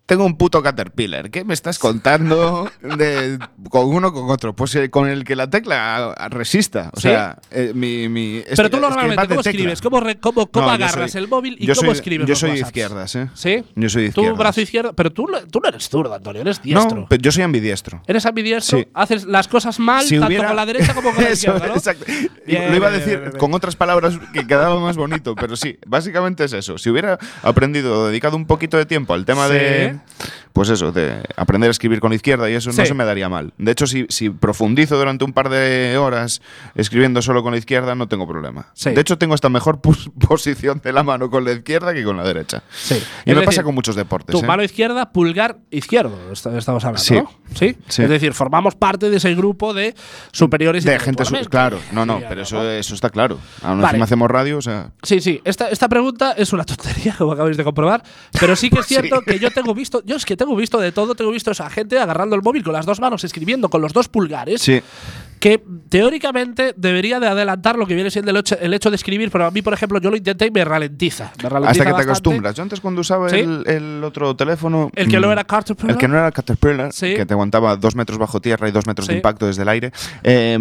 [0.09, 1.30] Tengo un puto caterpillar.
[1.30, 3.38] ¿Qué me estás contando de,
[3.68, 4.56] con uno o con otro?
[4.56, 6.90] Pues eh, con el que la tecla resista.
[6.94, 7.09] O ¿Sí?
[7.09, 9.82] sea, eh, mi, mi- Pero tú normalmente, ¿cómo escribes?
[9.82, 12.36] ¿Cómo, re- cómo, cómo No, yo agarras soy- el móvil y cómo soy- escribes Yo
[12.36, 13.28] soy de izquierdas, ¿eh?
[13.34, 13.62] ¿Sí?
[13.76, 14.38] Yo soy de izquierdas.
[14.38, 14.94] brazo izquierdo.
[14.94, 17.00] Pero tú, tú no eres zurdo, Antonio, eres diestro.
[17.02, 18.00] No, pero yo soy ambidiestro.
[18.06, 18.88] Eres ambidiestro, Sí.
[18.94, 21.74] haces las cosas mal, Si tanto hubiera- con la derecha como con la izquierda, ¿no?
[21.74, 22.06] exacto.
[22.46, 23.38] Bien, Lo iba a decir bien, bien.
[23.38, 26.78] con otras palabras que quedaba más bonito, pero sí, básicamente es eso.
[26.78, 29.52] Si hubiera aprendido, dedicado un poquito de tiempo al tema Sí.
[29.52, 29.97] de.
[30.53, 32.78] Pues eso, de aprender a escribir con la izquierda y eso Sí.
[32.80, 33.53] no se me daría mal.
[33.59, 36.42] De hecho, si, si profundizo durante un par de horas
[36.74, 38.66] escribiendo solo con la izquierda, no tengo problema.
[38.74, 38.90] Sí.
[38.90, 42.16] De hecho, tengo esta mejor pos- posición de la mano con la izquierda que con
[42.16, 42.64] la derecha.
[42.76, 42.94] Sí.
[42.94, 44.32] Y Es me decir, pasa con muchos deportes.
[44.34, 44.46] Tu ¿eh?
[44.46, 47.14] mano izquierda, pulgar izquierdo, est- estamos hablando, Sí.
[47.14, 47.30] ¿no?
[47.55, 47.76] ¿Sí?
[47.88, 49.94] Es decir, formamos parte de ese grupo de
[50.32, 51.24] superiores De gente.
[51.24, 51.34] su-.
[51.49, 53.38] Claro, no, no, pero eso, eso está claro.
[53.62, 54.03] Aún Vale.
[54.03, 54.90] hacemos radio, o sea.
[55.05, 55.40] Sí, sí.
[55.44, 58.03] Esta, esta pregunta es una tontería, como acabáis de comprobar.
[58.40, 60.93] Pero sí que es cierto que yo tengo visto, yo es que tengo visto de
[60.93, 63.80] todo, tengo visto a esa gente agarrando el móvil con las dos manos, escribiendo con
[63.80, 64.62] los dos pulgares.
[64.62, 64.80] Sí.
[65.41, 69.30] Que teóricamente debería de adelantar lo que viene siendo el hecho, el hecho de escribir,
[69.30, 71.32] pero a mí, por ejemplo, yo lo intenté y me ralentiza.
[71.43, 72.55] Me ralentiza Hasta que te acostumbras.
[72.55, 73.36] Yo antes cuando usaba Sí.
[73.41, 74.91] el, el otro teléfono…
[74.95, 75.91] El que mm, no era Caterpillar.
[75.93, 77.14] El que no era Caterpillar, Sí.
[77.14, 79.12] que te aguantaba dos metros bajo tierra y dos metros Sí.
[79.12, 80.57] de impacto desde el aire, eh,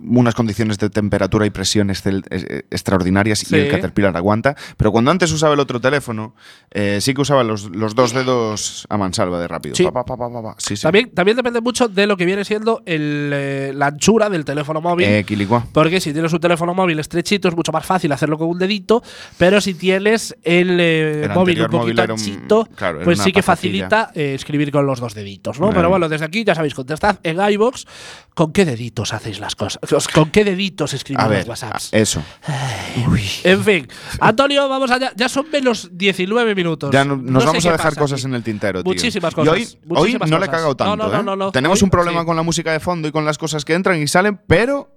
[0.00, 4.54] unas condiciones de temperatura y presión excel- eh, extraordinarias y el Caterpillar aguanta.
[4.76, 6.34] Pero cuando antes usaba el otro teléfono,
[6.70, 9.74] eh, sí que usaba los, los dos dedos a mansalva de rápido.
[9.74, 9.84] Sí.
[9.92, 10.16] Pa, pa,
[10.58, 10.74] sí.
[10.76, 14.80] También, también depende mucho de lo que viene siendo el, eh, la anchura del teléfono
[14.80, 15.06] móvil.
[15.08, 15.24] Eh.
[15.72, 19.02] Porque si tienes un teléfono móvil estrechito es mucho más fácil hacerlo con un dedito,
[19.38, 23.18] pero si tienes el, eh, El móvil un poquito móvil era un- anchito, claro, pues
[23.20, 25.70] sí que facilita eh, escribir con los dos deditos, ¿no?
[25.70, 27.84] Pero bueno, desde aquí ya sabéis, contestad en iVoox
[28.34, 29.80] con qué deditos hacéis las cosas,
[30.12, 31.88] con qué deditos escribís los WhatsApps.
[31.92, 32.22] eso.
[33.44, 33.88] En fin,
[34.20, 35.12] Antonio, vamos allá.
[35.16, 36.90] Ya son menos 19 minutos.
[36.92, 38.92] Ya no- nos sé vamos a dejar pasa cosas en el tintero, tío.
[38.92, 41.50] Muchísimas Y cosas, hoy, hoy muchísimas no le he cagado tanto, no, ¿eh?
[41.52, 42.26] Tenemos Hoy- un problema sí.
[42.26, 44.90] con la música de fondo y con las cosas que entran y salen, pero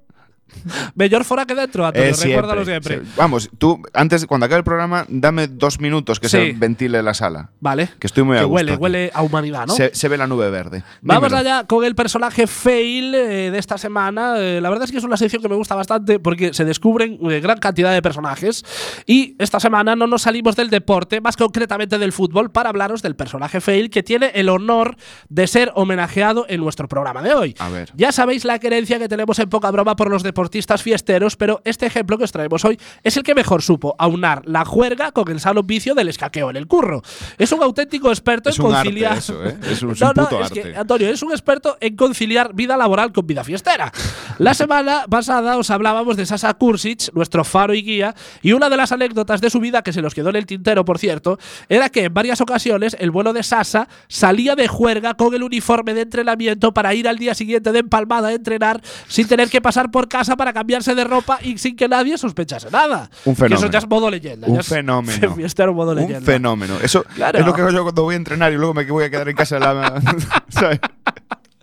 [0.96, 2.10] Mejor fuera que dentro, Antonio.
[2.10, 3.02] Eh, recuérdalo siempre.
[3.16, 6.38] Vamos, tú, antes, cuando acabe el programa, dame dos minutos que Sí.
[6.38, 7.50] se ventile la sala.
[7.60, 7.90] Vale.
[8.00, 9.74] Que estoy muy a Que gusto huele, huele a humanidad, ¿no?
[9.74, 10.84] Se, se ve la nube verde.
[11.02, 11.38] Vamos Dímelo.
[11.38, 14.36] allá con el personaje fail eh, de esta semana.
[14.38, 17.20] Eh, la verdad es que es una sección que me gusta bastante porque se descubren
[17.30, 18.64] eh, gran cantidad de personajes.
[19.06, 23.16] Y esta semana no nos salimos del deporte, más concretamente del fútbol, para hablaros del
[23.16, 24.96] personaje fail que tiene el honor
[25.30, 27.56] de ser homenajeado en nuestro programa de hoy.
[27.60, 27.92] A ver.
[27.96, 31.62] Ya sabéis la querencia que tenemos en poca broma por los deportes deportistas fiesteros, pero
[31.66, 35.28] este ejemplo que os traemos hoy es el que mejor supo aunar la juerga con
[35.30, 37.02] el sano vicio del escaqueo en el curro.
[37.38, 39.18] Es un auténtico experto Es en un arte conciliar.
[39.18, 39.58] eso, ¿eh?
[39.70, 40.74] Es un- es no, no, puto es que.
[40.78, 43.92] Antonio, es un experto en conciliar vida laboral con vida fiestera.
[44.38, 48.78] La semana pasada os hablábamos de Sasa Kursic, nuestro faro y guía, y una de
[48.78, 51.38] las anécdotas de su vida, que se nos quedó en el tintero, por cierto,
[51.68, 55.94] era que en varias ocasiones el vuelo de Sasa salía de juerga con el uniforme
[55.94, 59.92] de entrenamiento para ir al día siguiente de empalmada a entrenar sin tener que pasar
[59.92, 63.10] por casa para cambiarse de ropa y sin que nadie sospechase nada.
[63.26, 63.72] Un Que eso fenómeno.
[63.72, 64.48] ya es modo leyenda.
[64.48, 65.36] Un fenómeno.
[65.36, 66.20] Fiestero modo leyenda.
[66.20, 66.78] Un fenómeno.
[66.82, 67.40] Eso Claro.
[67.40, 69.28] es lo que hago yo cuando voy a entrenar y luego me voy a quedar
[69.30, 70.02] en casa de la.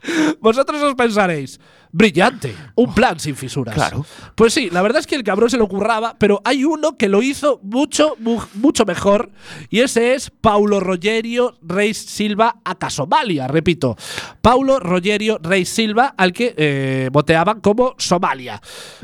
[0.40, 1.60] Vosotros os pensaréis,
[1.92, 3.74] brillante, un plan sin fisuras.
[3.74, 4.04] Claro.
[4.34, 7.08] Pues sí, la verdad es que el cabrón se lo curraba, pero hay uno que
[7.08, 9.30] lo hizo mucho, mu- mucho mejor,
[9.70, 13.96] y ese es Paulo Rogerio Reis Silva a Somalia, repito.
[14.42, 18.60] Paulo Rogerio Reis Silva, al que eh, boteaban como Somalia.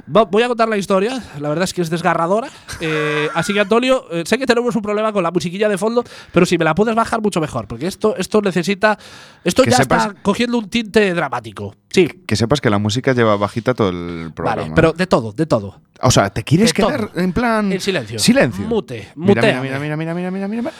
[0.06, 2.48] Voy a contar la historia, la verdad es que es desgarradora.
[2.80, 6.04] Eh, así que, Antonio, eh, sé que tenemos un problema con la musiquilla de fondo,
[6.32, 8.98] pero si me la puedes bajar, mucho mejor, porque esto, esto necesita.
[9.44, 11.74] Esto Que ya sepas- está cogiendo un tinte dramático.
[11.92, 12.08] Sí.
[12.26, 14.62] Que sepas que la música lleva bajita todo el programa.
[14.62, 15.80] Vale, pero de todo, de todo.
[16.00, 17.22] O sea, ¿te quieres de quedar todo.
[17.22, 17.70] en plan.
[17.72, 18.18] En silencio.
[18.18, 18.66] Silencio.
[18.66, 20.72] Mute, Mira, mira, mira, mira, mira, mira, mira, mira.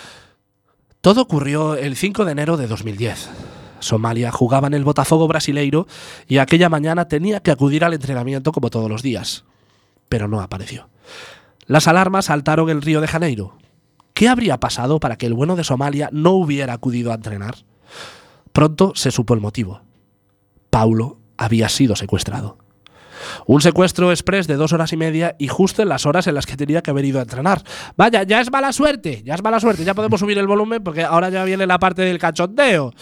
[1.01, 3.29] Todo ocurrió el 5 de enero de 2010.
[3.81, 5.87] Somalia jugaba en el Botafogo brasileiro
[6.29, 9.45] y aquella mañana tenía que acudir al entrenamiento como todos los días.
[10.09, 10.89] Pero no apareció.
[11.67, 13.57] Las alarmas saltaron en Río de Janeiro.
[14.15, 17.57] ¿Qué habría pasado para que el bueno de Somalia no hubiera acudido a entrenar?
[18.53, 19.81] Pronto se supo el motivo.
[20.73, 22.57] Paulo había sido secuestrado.
[23.47, 26.47] Un secuestro express de dos horas y media y justo en las horas en las
[26.47, 27.63] que tenía que haber ido a entrenar.
[27.97, 31.03] Vaya, ya es mala suerte, ya es mala suerte, ya podemos subir el volumen porque
[31.05, 32.93] ahora ya viene la parte del cachondeo.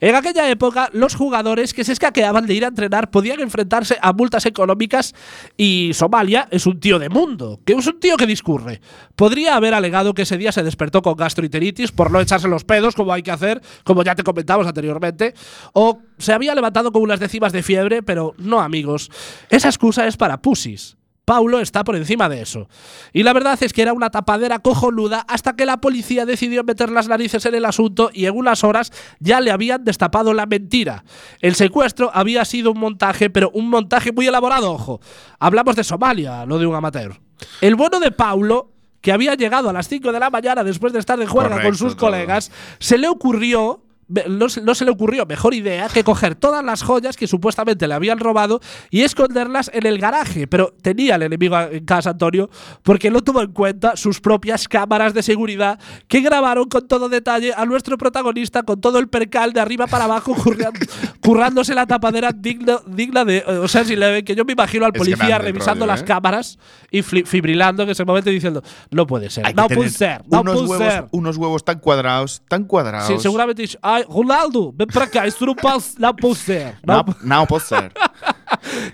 [0.00, 4.12] En aquella época, los jugadores que se escaqueaban de ir a entrenar podían enfrentarse a
[4.12, 5.14] multas económicas
[5.56, 8.80] y Somalia es un tío de mundo, que es un tío que discurre.
[9.14, 12.94] Podría haber alegado que ese día se despertó con gastroenteritis por no echarse los pedos
[12.94, 15.34] como hay que hacer, como ya te comentamos anteriormente,
[15.72, 19.10] o se había levantado con unas décimas de fiebre, pero no amigos.
[19.50, 20.96] Esa excusa es para pusis.
[21.26, 22.68] Paulo está por encima de eso.
[23.12, 26.88] Y la verdad es que era una tapadera cojonuda hasta que la policía decidió meter
[26.88, 31.02] las narices en el asunto y en unas horas ya le habían destapado la mentira.
[31.40, 35.00] El secuestro había sido un montaje, pero un montaje muy elaborado, ojo.
[35.40, 37.20] Hablamos de Somalia, no de un amateur.
[37.60, 41.00] El bueno de Paulo que había llegado a las 5 de la mañana después de
[41.00, 42.06] estar de juerga con sus todo.
[42.06, 46.64] colegas, se le ocurrió no se, no se le ocurrió mejor idea que coger todas
[46.64, 50.46] las joyas que supuestamente le habían robado y esconderlas en el garaje.
[50.46, 52.48] Pero tenía el enemigo en casa, Antonio,
[52.82, 57.52] porque no tuvo en cuenta sus propias cámaras de seguridad que grabaron con todo detalle
[57.56, 60.36] a nuestro protagonista con todo el percal de arriba para abajo
[61.20, 63.38] currándose la tapadera digna, digna de.
[63.38, 65.92] eh, O sea, si le ven que yo me imagino al Es policía revisando rollo,
[65.92, 66.04] las ¿eh?
[66.04, 66.58] cámaras
[66.90, 70.40] y fibrilando en ese momento y diciendo: No puede ser, Hay no puede ser, no
[70.42, 71.04] unos, puede huevos, ser.
[71.10, 73.08] unos huevos tan cuadrados, tan cuadrados.
[73.08, 75.54] Sí, seguramente ay, Ronaldo, ven para acá, esto no,
[75.98, 76.76] no puede ser.
[76.82, 77.92] No, No, no puede ser.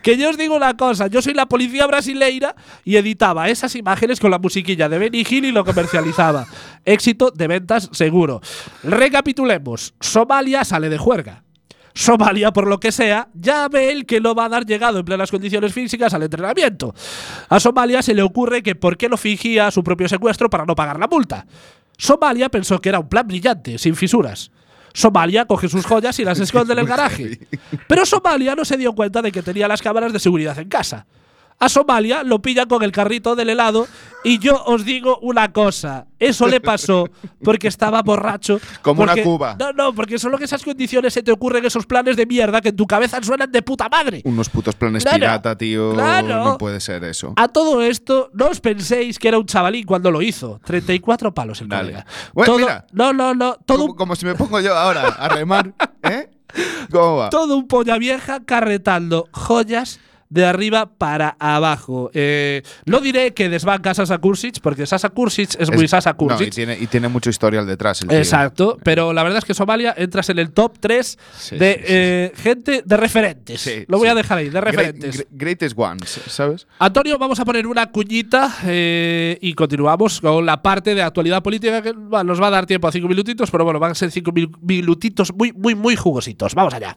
[0.02, 4.18] Que yo os digo una cosa, yo soy la policía brasileira y editaba esas imágenes
[4.18, 6.46] con la musiquilla de Benny Hill y lo comercializaba.
[6.84, 8.40] Éxito de ventas seguro.
[8.82, 11.44] Recapitulemos, Somalia sale de juerga.
[11.94, 15.04] Somalia, por lo que sea, ya ve el que no va a dar llegado en
[15.04, 16.94] plenas condiciones físicas al entrenamiento.
[17.48, 20.74] A Somalia se le ocurre que por qué no fingía su propio secuestro para no
[20.74, 21.46] pagar la multa.
[21.98, 24.50] Somalia pensó que era un plan brillante, sin fisuras.
[24.92, 27.40] Somalia coge sus joyas y las esconde en el garaje.
[27.88, 31.06] Pero Somalia no se dio cuenta de que tenía las cámaras de seguridad en casa.
[31.62, 33.86] A Somalia lo pillan con el carrito del helado
[34.24, 37.08] y yo os digo una cosa, eso le pasó
[37.44, 38.60] porque estaba borracho.
[38.82, 39.56] Como una cuba.
[39.58, 42.70] No, no, porque solo que esas condiciones se te ocurren esos planes de mierda que
[42.70, 44.22] en tu cabeza suenan de puta madre.
[44.24, 45.92] Unos putos planes Claro, pirata, tío.
[45.94, 46.44] claro.
[46.44, 47.32] No puede ser eso.
[47.36, 50.60] A todo esto, no os penséis que era un chavalín cuando lo hizo.
[50.64, 51.82] 34 palos el Dale.
[51.92, 52.06] colega.
[52.34, 52.86] Bueno, Todo- mira.
[52.92, 53.54] no, no, no.
[53.64, 56.28] Todo como si me pongo yo ahora a remar, ¿eh?
[56.90, 57.30] ¿Cómo va?
[57.30, 60.00] todo un polla vieja carretando joyas
[60.32, 62.10] de arriba para abajo.
[62.14, 66.24] Eh, no diré que desbanca a Sasa Kursic, porque Sasa Kursic es, muy Sasa no,
[66.24, 66.54] y, Kursic.
[66.54, 68.00] tiene, y tiene mucho historial detrás.
[68.00, 68.16] El tío.
[68.18, 71.78] Exacto, pero la verdad es que Somalia entras en el top 3 Sí, de sí,
[71.80, 71.84] sí.
[71.88, 73.60] eh, gente de referentes.
[73.60, 75.20] Sí, Lo voy a dejar ahí, de referentes.
[75.20, 76.66] gre- greatest ones, ¿sabes?
[76.78, 81.82] Antonio, vamos a poner una cuñita eh, y continuamos con la parte de actualidad política
[81.82, 84.10] que bueno, nos va a dar tiempo a cinco minutitos, pero bueno, van a ser
[84.10, 86.54] cinco minutitos muy, muy, muy jugositos.
[86.54, 86.96] Vamos allá.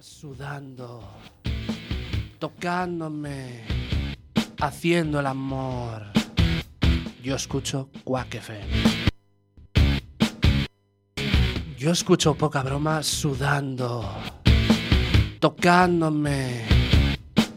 [0.00, 1.02] Sudando,
[2.38, 3.64] tocándome,
[4.60, 6.02] haciendo el amor.
[7.22, 8.66] Yo escucho Quack FM.
[11.78, 14.06] Yo escucho poca broma sudando,
[15.40, 16.66] tocándome,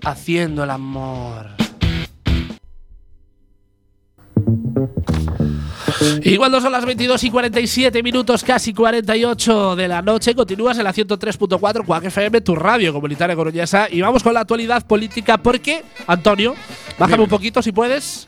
[0.05, 1.47] haciendo el amor.
[6.23, 10.83] Y cuando son las 22 y 47 minutos, casi 48 de la noche, continúas en
[10.83, 13.87] la 103.4 Cuac FM, tu radio comunitaria coruñesa.
[13.89, 16.55] Y vamos con la actualidad política, porque, Antonio,
[16.97, 18.27] bájame un poquito si puedes.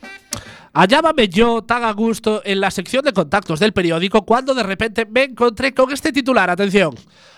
[0.74, 5.06] Hallábame yo tan a gusto en la sección de contactos del periódico cuando de repente
[5.06, 6.50] me encontré con este titular.
[6.50, 6.96] Atención.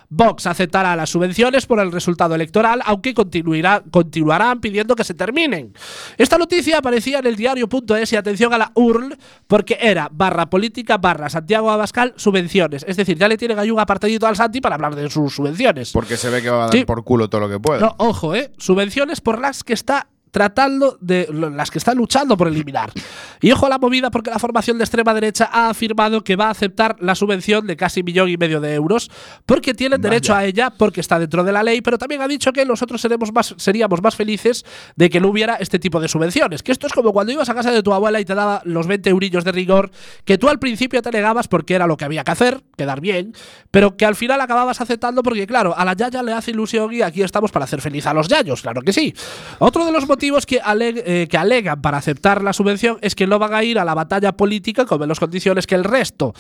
[0.10, 5.74] Vox aceptará las subvenciones por el resultado electoral, aunque continuará, continuarán pidiendo que se terminen.
[6.18, 10.97] Esta noticia aparecía en el diario.es y atención a la URL, porque era barra política
[10.97, 12.86] barra Santiago Abascal subvenciones.
[12.88, 15.91] Es decir, ya le tienen ahí un apartadito al Santi para hablar de sus subvenciones.
[15.91, 16.86] Porque se ve que va a dar Sí.
[16.86, 17.80] por culo todo lo que pueda.
[17.80, 18.51] No, ojo, ¿eh?
[18.58, 22.91] Subvenciones por las que está tratando de las que está luchando por eliminar.
[23.39, 26.47] Y ojo a la movida porque la formación de extrema derecha ha afirmado que va
[26.47, 29.11] a aceptar la subvención de casi millón y medio de euros
[29.45, 30.09] porque tienen Vaya.
[30.09, 32.99] derecho a ella porque está dentro de la ley, pero también ha dicho que nosotros
[32.99, 34.65] seremos más, seríamos más felices
[34.95, 36.63] de que no hubiera este tipo de subvenciones.
[36.63, 38.88] Que esto es como cuando ibas a casa de tu abuela y te daba los
[38.88, 39.91] 20 eurillos de rigor
[40.25, 43.36] que tú al principio te negabas porque era lo que había que hacer, quedar bien,
[43.69, 47.03] pero que al final acababas aceptando porque, claro, a la yaya le hace ilusión y
[47.03, 49.13] aquí estamos para hacer feliz a los yayos, claro que sí.
[49.59, 53.28] Otro de los motivos que, aleg- eh, que alegan para aceptar la subvención es que
[53.28, 56.34] no van a ir a la batalla política con menos condiciones que el resto.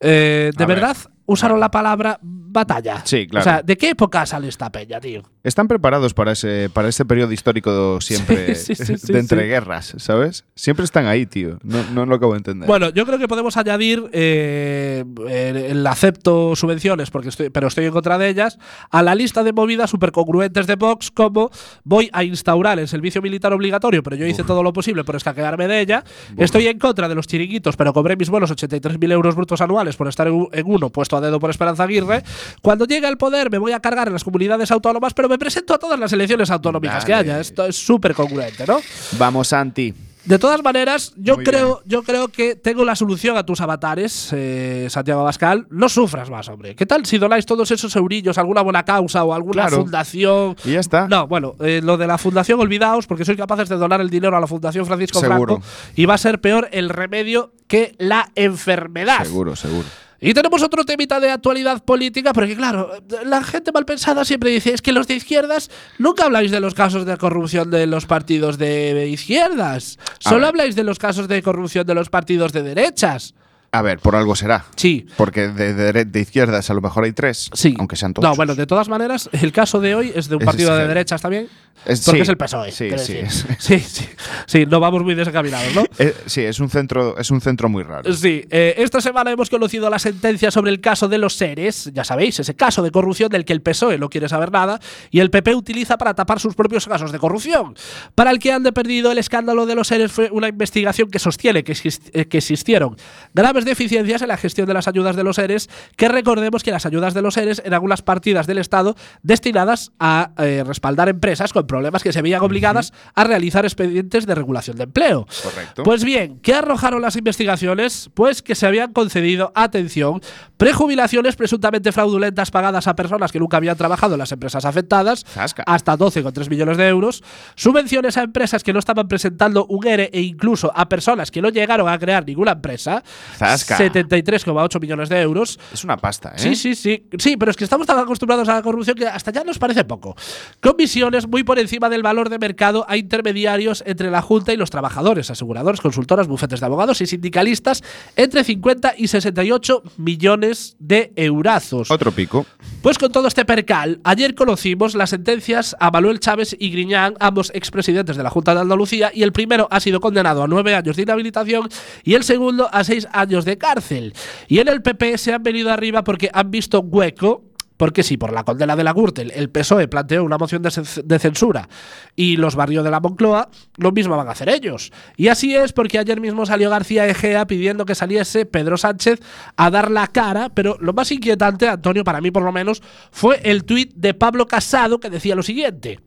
[0.00, 0.78] Eh, ¿De A ver.
[0.78, 0.96] verdad
[1.26, 3.02] usaron la palabra batalla?
[3.04, 3.42] Sí, claro.
[3.42, 5.22] O sea, ¿de qué época sale esta peña, tío?
[5.44, 9.48] Están preparados para ese, para ese periodo histórico siempre Sí, sí, de entre sí.
[9.48, 10.44] guerras, ¿sabes?
[10.54, 11.58] Siempre están ahí, tío.
[11.62, 12.66] No, no lo acabo de entender.
[12.66, 17.92] Bueno, yo creo que podemos añadir eh, el, acepto subvenciones, porque estoy, pero estoy en
[17.92, 18.58] contra de ellas,
[18.90, 21.50] a la lista de movidas súper congruentes de Vox, como
[21.84, 25.66] voy a instaurar el servicio militar obligatorio, pero yo hice todo lo posible por escaquearme
[25.66, 26.04] de ella.
[26.36, 30.08] Estoy en contra de los chiringuitos, pero cobré mis buenos 83.000 euros brutos anuales por
[30.08, 32.22] estar en uno puesto a dedo por Esperanza Aguirre.
[32.62, 35.74] Cuando llegue al poder me voy a cargar en las comunidades autónomas, pero me presento
[35.74, 37.40] a todas las elecciones autonómicas que haya.
[37.40, 38.80] Esto es súper congruente, ¿no?
[39.18, 39.92] Vamos, Santi.
[40.24, 44.28] De todas maneras, yo Muy creo, yo creo que tengo la solución a tus avatares,
[44.32, 45.66] eh, Santiago Abascal.
[45.68, 46.76] No sufras más, hombre.
[46.76, 49.78] ¿Qué tal si donáis todos esos eurillos a alguna buena causa o a alguna Claro.
[49.78, 50.54] fundación?
[50.64, 51.08] Y ya está.
[51.08, 54.36] No, bueno, eh, lo de la fundación, olvidaos, porque sois capaces de donar el dinero
[54.36, 55.56] a la Fundación Francisco Seguro.
[55.56, 55.62] Franco
[55.96, 59.24] y va a ser peor el remedio que la enfermedad.
[59.24, 59.88] Seguro, seguro.
[60.24, 62.92] Y tenemos otro temita de actualidad política, porque claro,
[63.24, 65.68] la gente mal pensada siempre dice, es que los de izquierdas
[65.98, 70.84] nunca habláis de los casos de corrupción de los partidos de izquierdas, solo habláis de
[70.84, 73.34] los casos de corrupción de los partidos de derechas.
[73.74, 74.66] A ver, por algo será.
[74.76, 75.06] Sí.
[75.16, 77.48] Porque de, de- de izquierdas a lo mejor hay tres.
[77.54, 77.74] Sí.
[77.78, 78.28] Aunque sean todos.
[78.28, 80.88] No, bueno, de todas maneras, el caso de hoy es de un partido es de
[80.88, 81.48] derechas también.
[81.86, 82.70] Es- porque sí, es el PSOE.
[82.70, 84.06] sí, sí, es- sí, sí.
[84.44, 85.84] Sí, no vamos muy desencaminados, ¿no?
[85.98, 88.12] Eh, sí, es un centro, es un centro muy raro.
[88.12, 92.04] Sí, eh, esta semana hemos conocido la sentencia sobre el caso de los seres, ya
[92.04, 95.30] sabéis, ese caso de corrupción del que el PSOE no quiere saber nada y el
[95.30, 97.74] PP utiliza para tapar sus propios casos de corrupción.
[98.14, 101.18] Para el que han de perdido el escándalo de los seres fue una investigación que
[101.18, 102.96] sostiene que, exist- eh, que existieron
[103.32, 106.86] graves deficiencias en la gestión de las ayudas de los seres, que recordemos que las
[106.86, 111.66] ayudas de los seres eran algunas partidas del Estado destinadas a eh, respaldar empresas con
[111.66, 115.26] problemas que se veían obligadas a realizar expedientes de regulación de empleo.
[115.42, 115.82] Correcto.
[115.82, 118.10] Pues bien, ¿qué arrojaron las investigaciones?
[118.14, 120.20] Pues que se habían concedido, atención,
[120.56, 125.64] prejubilaciones presuntamente fraudulentas pagadas a personas que nunca habían trabajado en las empresas afectadas, Zasca.
[125.66, 127.24] hasta 12,3 millones de euros,
[127.56, 131.48] subvenciones a empresas que no estaban presentando un ERE e incluso a personas que no
[131.48, 133.02] llegaron a crear ninguna empresa,
[133.36, 133.51] Zasca.
[133.54, 135.58] 73,8 millones de euros.
[135.72, 136.38] Es una pasta, ¿eh?
[136.38, 137.04] Sí, sí, sí.
[137.18, 139.84] Sí, pero es que estamos tan acostumbrados a la corrupción que hasta ya nos parece
[139.84, 140.16] poco.
[140.60, 144.70] Comisiones muy por encima del valor de mercado a intermediarios entre la Junta y los
[144.70, 147.82] trabajadores, aseguradores, consultoras, bufetes de abogados y sindicalistas
[148.16, 151.90] entre 50 y 68 millones de eurazos.
[151.90, 152.46] Otro pico.
[152.82, 157.50] Pues con todo este percal, ayer conocimos las sentencias a Manuel Chávez y Griñán, ambos
[157.54, 160.96] expresidentes de la Junta de Andalucía, y el primero ha sido condenado a nueve años
[160.96, 161.68] de inhabilitación
[162.02, 164.14] y el segundo a seis años de cárcel.
[164.48, 167.44] Y en el PP se han venido arriba porque han visto hueco.
[167.78, 171.02] Porque si por la condena de la Gürtel el PSOE planteó una moción de, cen-
[171.02, 171.68] de censura
[172.14, 174.92] y los barrios de la Moncloa, lo mismo van a hacer ellos.
[175.16, 179.18] Y así es porque ayer mismo salió García Egea pidiendo que saliese Pedro Sánchez
[179.56, 183.40] a dar la cara, pero lo más inquietante, Antonio, para mí por lo menos, fue
[183.42, 185.98] el tuit de Pablo Casado que decía lo siguiente.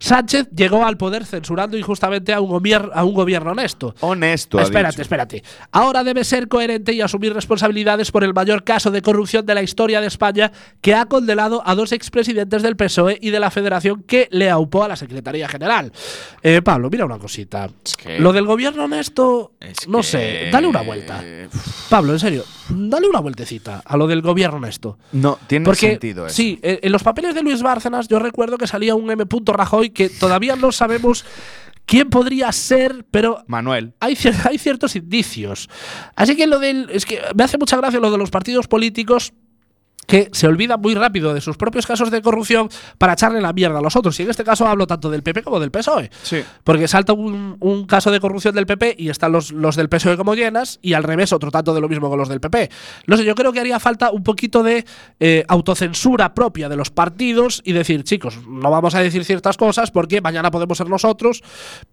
[0.00, 3.94] Sánchez llegó al poder censurando injustamente a un, gobier- a un gobierno honesto.
[4.00, 5.42] Honesto, Espérate, espérate.
[5.72, 9.62] Ahora debe ser coherente y asumir responsabilidades por el mayor caso de corrupción de la
[9.62, 14.04] historia de España que ha condenado a dos expresidentes del PSOE y de la Federación
[14.04, 15.90] que le aupó a la Secretaría General.
[16.42, 17.68] Eh, Pablo, mira una cosita.
[17.84, 21.22] Es que- Lo del gobierno honesto, Es no que- sé, dale una vuelta.
[21.88, 24.98] Pablo, en serio, dale una vueltecita a lo del gobierno esto.
[25.12, 26.34] No, tiene Porque, sentido eso.
[26.34, 29.24] sí, eh, en los papeles de Luis Bárcenas yo recuerdo que salía un M.
[29.46, 31.24] Rajoy que todavía no sabemos
[31.86, 33.94] quién podría ser, pero Manuel.
[34.00, 35.68] hay, hay ciertos indicios.
[36.14, 36.88] Así que lo del.
[36.90, 39.32] Es que me hace mucha gracia lo de los partidos políticos
[40.08, 43.78] que se olvidan muy rápido de sus propios casos de corrupción para echarle la mierda
[43.78, 44.18] a los otros.
[44.18, 46.10] Y en este caso hablo tanto del PP como del PSOE.
[46.22, 46.42] Sí.
[46.64, 50.16] Porque salta un, un caso de corrupción del PP y están los, los del PSOE
[50.16, 52.70] como llenas, y al revés, otro tanto de lo mismo con los del PP.
[53.06, 54.86] No sé, yo creo que haría falta un poquito de
[55.20, 59.90] eh, autocensura propia de los partidos y decir, chicos, no vamos a decir ciertas cosas
[59.90, 61.42] porque mañana podemos ser nosotros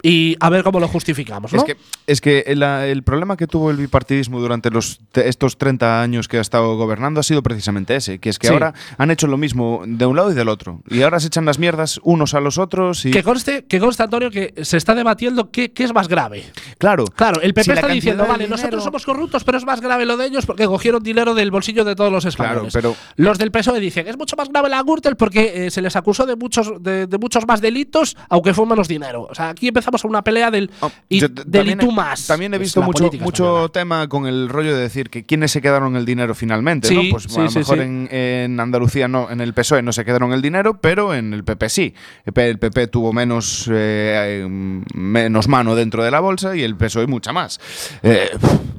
[0.02, 1.52] y a ver cómo lo justificamos.
[1.52, 1.60] ¿no?
[1.60, 6.02] Es que, es que el, el problema que tuvo el bipartidismo durante los, estos 30
[6.02, 8.54] años que ha estado gobernando ha sido precisamente ese, que es que Sí.
[8.54, 10.82] ahora han hecho lo mismo de un lado y del otro.
[10.90, 13.12] Y ahora se echan las mierdas unos a los otros y...
[13.12, 16.44] Que conste, que conste, Antonio, que se está debatiendo qué, qué es más grave.
[16.78, 17.06] Claro.
[17.06, 20.06] Claro, el PP si está diciendo, vale, dinero- nosotros somos corruptos, pero es más grave
[20.06, 22.74] lo de ellos porque cogieron dinero del bolsillo de todos los españoles.
[22.74, 25.96] pero- Los del PSOE dicen, es mucho más grave la Gürtel porque eh, se les
[25.96, 29.28] acusó de muchos, de, de muchos más delitos, aunque fue menos dinero.
[29.30, 31.92] O sea, aquí empezamos a una pelea del, Oh, y, yo del también y tú
[31.92, 32.28] más.
[32.28, 33.70] También he visto mucho, mucho española.
[33.70, 37.02] tema con el rollo de decir que quiénes se quedaron el dinero finalmente, Sí, ¿no?
[37.12, 37.82] Pues sí, a lo mejor sí.
[37.84, 41.44] En, en Andalucía no, en el PSOE no se quedaron el dinero, pero en el
[41.44, 41.94] PP sí.
[42.26, 47.08] El PP tuvo menos, eh, eh, menos mano dentro de la bolsa y el PSOE
[47.08, 47.60] mucha más.
[48.04, 48.30] Eh,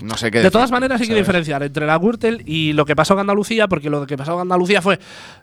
[0.02, 2.84] no sé qué De decir, todas maneras, hay que diferenciar entre la Gürtel y lo
[2.84, 4.98] que pasó en Andalucía, porque lo que pasó en Andalucía fue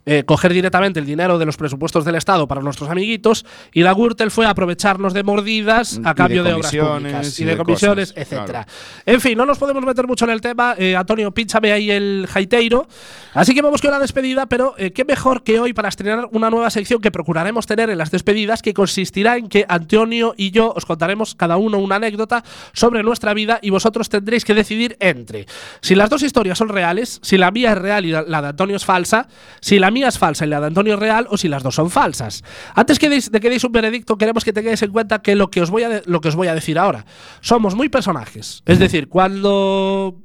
[0.06, 3.94] eh, coger directamente el dinero de los presupuestos del Estado para nuestros amiguitos, y la
[3.94, 7.46] Gürtel fue aprovecharnos de mordidas Y a de cambio de, obras comisiones públicas y y
[7.46, 8.68] de, de comisiones, cosas, etcétera.
[9.06, 10.76] En fin, no nos podemos meter mucho en el tema.
[10.98, 12.88] Antonio, pínchame ahí el jaiteiro.
[13.34, 16.50] Así que vamos con la despedida, pero eh, qué mejor que hoy para estrenar una
[16.50, 20.74] nueva sección que procuraremos tener en las despedidas, que consistirá en que Antonio y yo
[20.76, 22.44] os contaremos cada uno una anécdota
[22.74, 25.46] sobre nuestra vida y vosotros tendréis que decidir entre
[25.82, 28.76] si las dos historias son reales, si la mía es real y la, de Antonio
[28.76, 29.28] es falsa,
[29.62, 31.76] si la mía es falsa y la de Antonio es real o si las dos
[31.76, 32.44] son falsas.
[32.76, 35.50] Antes que deis- de que deis un veredicto, queremos que tengáis en cuenta que lo
[35.50, 37.06] que os voy a, lo que os voy a decir ahora
[37.42, 38.64] somos muy personajes.
[38.66, 40.16] Es decir, cuando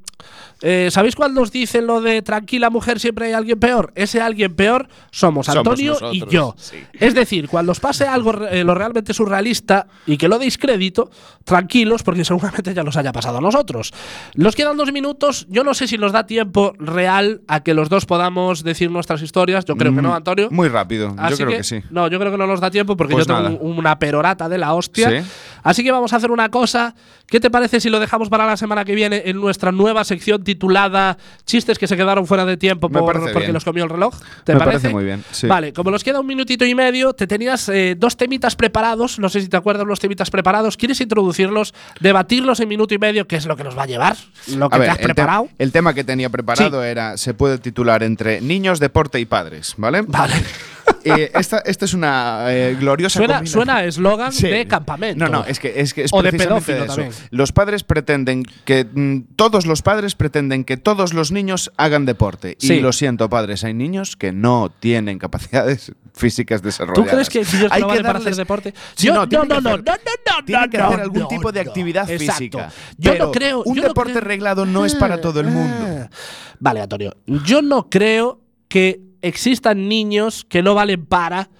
[0.63, 3.93] eh, ¿Sabéis cuando os dicen lo de tranquila mujer siempre hay alguien peor?
[3.95, 6.55] Ese alguien peor somos Somos Antonio y yo.
[6.59, 6.77] sí.
[6.95, 11.11] Es decir, cuando os pase algo eh, lo realmente surrealista y que lo deis crédito,
[11.45, 13.93] tranquilos porque seguramente ya nos haya pasado a nosotros.
[14.35, 15.47] Nos quedan dos minutos.
[15.49, 19.23] Yo no sé si nos da tiempo real a que los dos podamos decir nuestras
[19.23, 19.65] historias.
[19.65, 20.49] Yo creo que no, Mm, Antonio.
[20.51, 21.83] Muy rápido, yo creo que, sí.
[21.91, 23.59] No, yo creo que no nos da tiempo porque Pues yo tengo nada.
[23.61, 25.23] un- una perorata de la hostia.
[25.23, 25.29] Sí.
[25.69, 26.95] Así que vamos a hacer una cosa.
[27.27, 30.43] ¿Qué te parece si lo dejamos para la semana que viene en nuestra nueva sección
[30.43, 33.53] titulada Chistes que se quedaron fuera de tiempo por- porque bien.
[33.53, 34.15] los comió el reloj?
[34.45, 34.79] ¿Te Me parece?
[34.79, 35.47] parece muy bien, sí.
[35.47, 39.19] Vale, como nos queda un minutito y medio, te tenías eh, dos temitas preparados.
[39.19, 40.79] No sé si te acuerdas los temitas preparados.
[40.79, 43.27] ¿Quieres introducirlos, debatirlos en minuto y medio?
[43.29, 44.17] ¿Qué es lo que nos va a llevar?
[44.57, 45.49] ¿Lo que A ver, te has el, te- preparado?
[45.59, 50.01] el tema que tenía preparado era, se puede titular entre niños, deporte y padres, ¿vale?
[50.03, 50.33] Vale.
[51.11, 53.65] Eh, esta, esta es una eh, gloriosa Suena combinación.
[53.65, 54.49] suena eslogan Sí.
[54.49, 55.25] de campamento.
[55.25, 56.95] No, no, es que es, que es O de precisamente pedófilo eso.
[56.97, 57.29] también.
[57.31, 62.57] Los padres pretenden que mm, todos los padres pretenden que todos los niños hagan deporte.
[62.59, 62.75] Sí.
[62.75, 67.29] Y lo siento, padres, hay niños que no tienen capacidades físicas ¿Tú desarrolladas.
[67.29, 68.75] crees que niños Hay no darles- hacer deporte?
[68.95, 69.93] Sí, Yo- no, no, no, que no, hacer- no, no,
[70.39, 72.33] no, tienen que no, hacer algún tipo de actividad Exacto.
[72.39, 72.71] física.
[72.97, 73.63] Yo Pero no creo.
[73.65, 75.87] Un yo deporte creo- reglado no es para todo el mundo.
[76.05, 76.09] Ah.
[76.61, 77.17] Vale, Antonio.
[77.27, 81.51] Yo no creo que existan niños que no valen para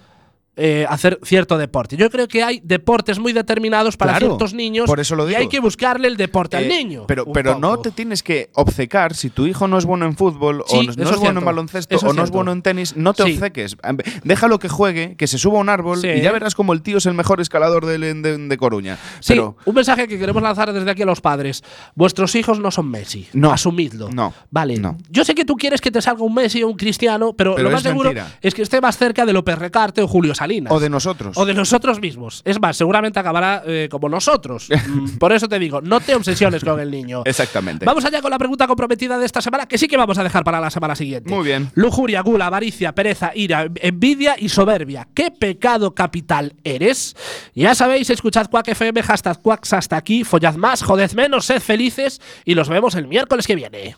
[0.59, 1.95] eh, hacer cierto deporte.
[1.97, 5.29] Yo creo que hay deportes muy determinados para Claro, ciertos niños por eso lo y
[5.29, 5.39] digo.
[5.39, 7.05] hay que buscarle el deporte al Eh, niño.
[7.07, 10.63] Pero, pero no te tienes que obcecar si tu hijo no es bueno en fútbol
[10.67, 11.39] Sí, o no, es bueno cierto.
[11.39, 13.33] en baloncesto Eso o no es bueno en tenis, no te Sí.
[13.33, 13.77] obceques.
[14.23, 16.07] Déjalo que juegue, que se suba a un árbol Sí.
[16.09, 18.97] y ya verás como el tío es el mejor escalador de, de- de Coruña.
[19.19, 21.63] Sí, Pero un mensaje que queremos lanzar desde aquí a los padres.
[21.95, 23.27] Vuestros hijos no son Messi.
[23.33, 23.51] No.
[23.51, 24.09] Asumidlo.
[24.11, 24.33] No.
[24.51, 24.77] Vale.
[24.77, 24.97] No.
[25.09, 27.69] Yo sé que tú quieres que te salga un Messi o un Cristiano, pero, Pero
[27.69, 28.37] lo más seguro mentira.
[28.41, 30.48] es que esté más cerca de López Recarte o Julio Salinas.
[30.69, 31.37] O de nosotros.
[31.37, 32.41] O de nosotros mismos.
[32.45, 34.69] Es más, seguramente acabará eh, como nosotros.
[34.89, 37.21] Mm, Por eso te digo, no te obsesiones con el niño.
[37.25, 37.85] Exactamente.
[37.85, 40.43] Vamos allá con la pregunta comprometida de esta semana, que sí que vamos a dejar
[40.43, 41.29] para la semana siguiente.
[41.29, 41.69] Muy bien.
[41.75, 45.07] Lujuria, gula, avaricia, pereza, ira, envidia y soberbia.
[45.13, 47.15] ¿Qué pecado capital eres?
[47.53, 52.19] Ya sabéis, escuchad Quack FM, hashtag Quacks hasta aquí, follad más, joded menos, sed felices
[52.45, 53.95] y los vemos el miércoles que viene.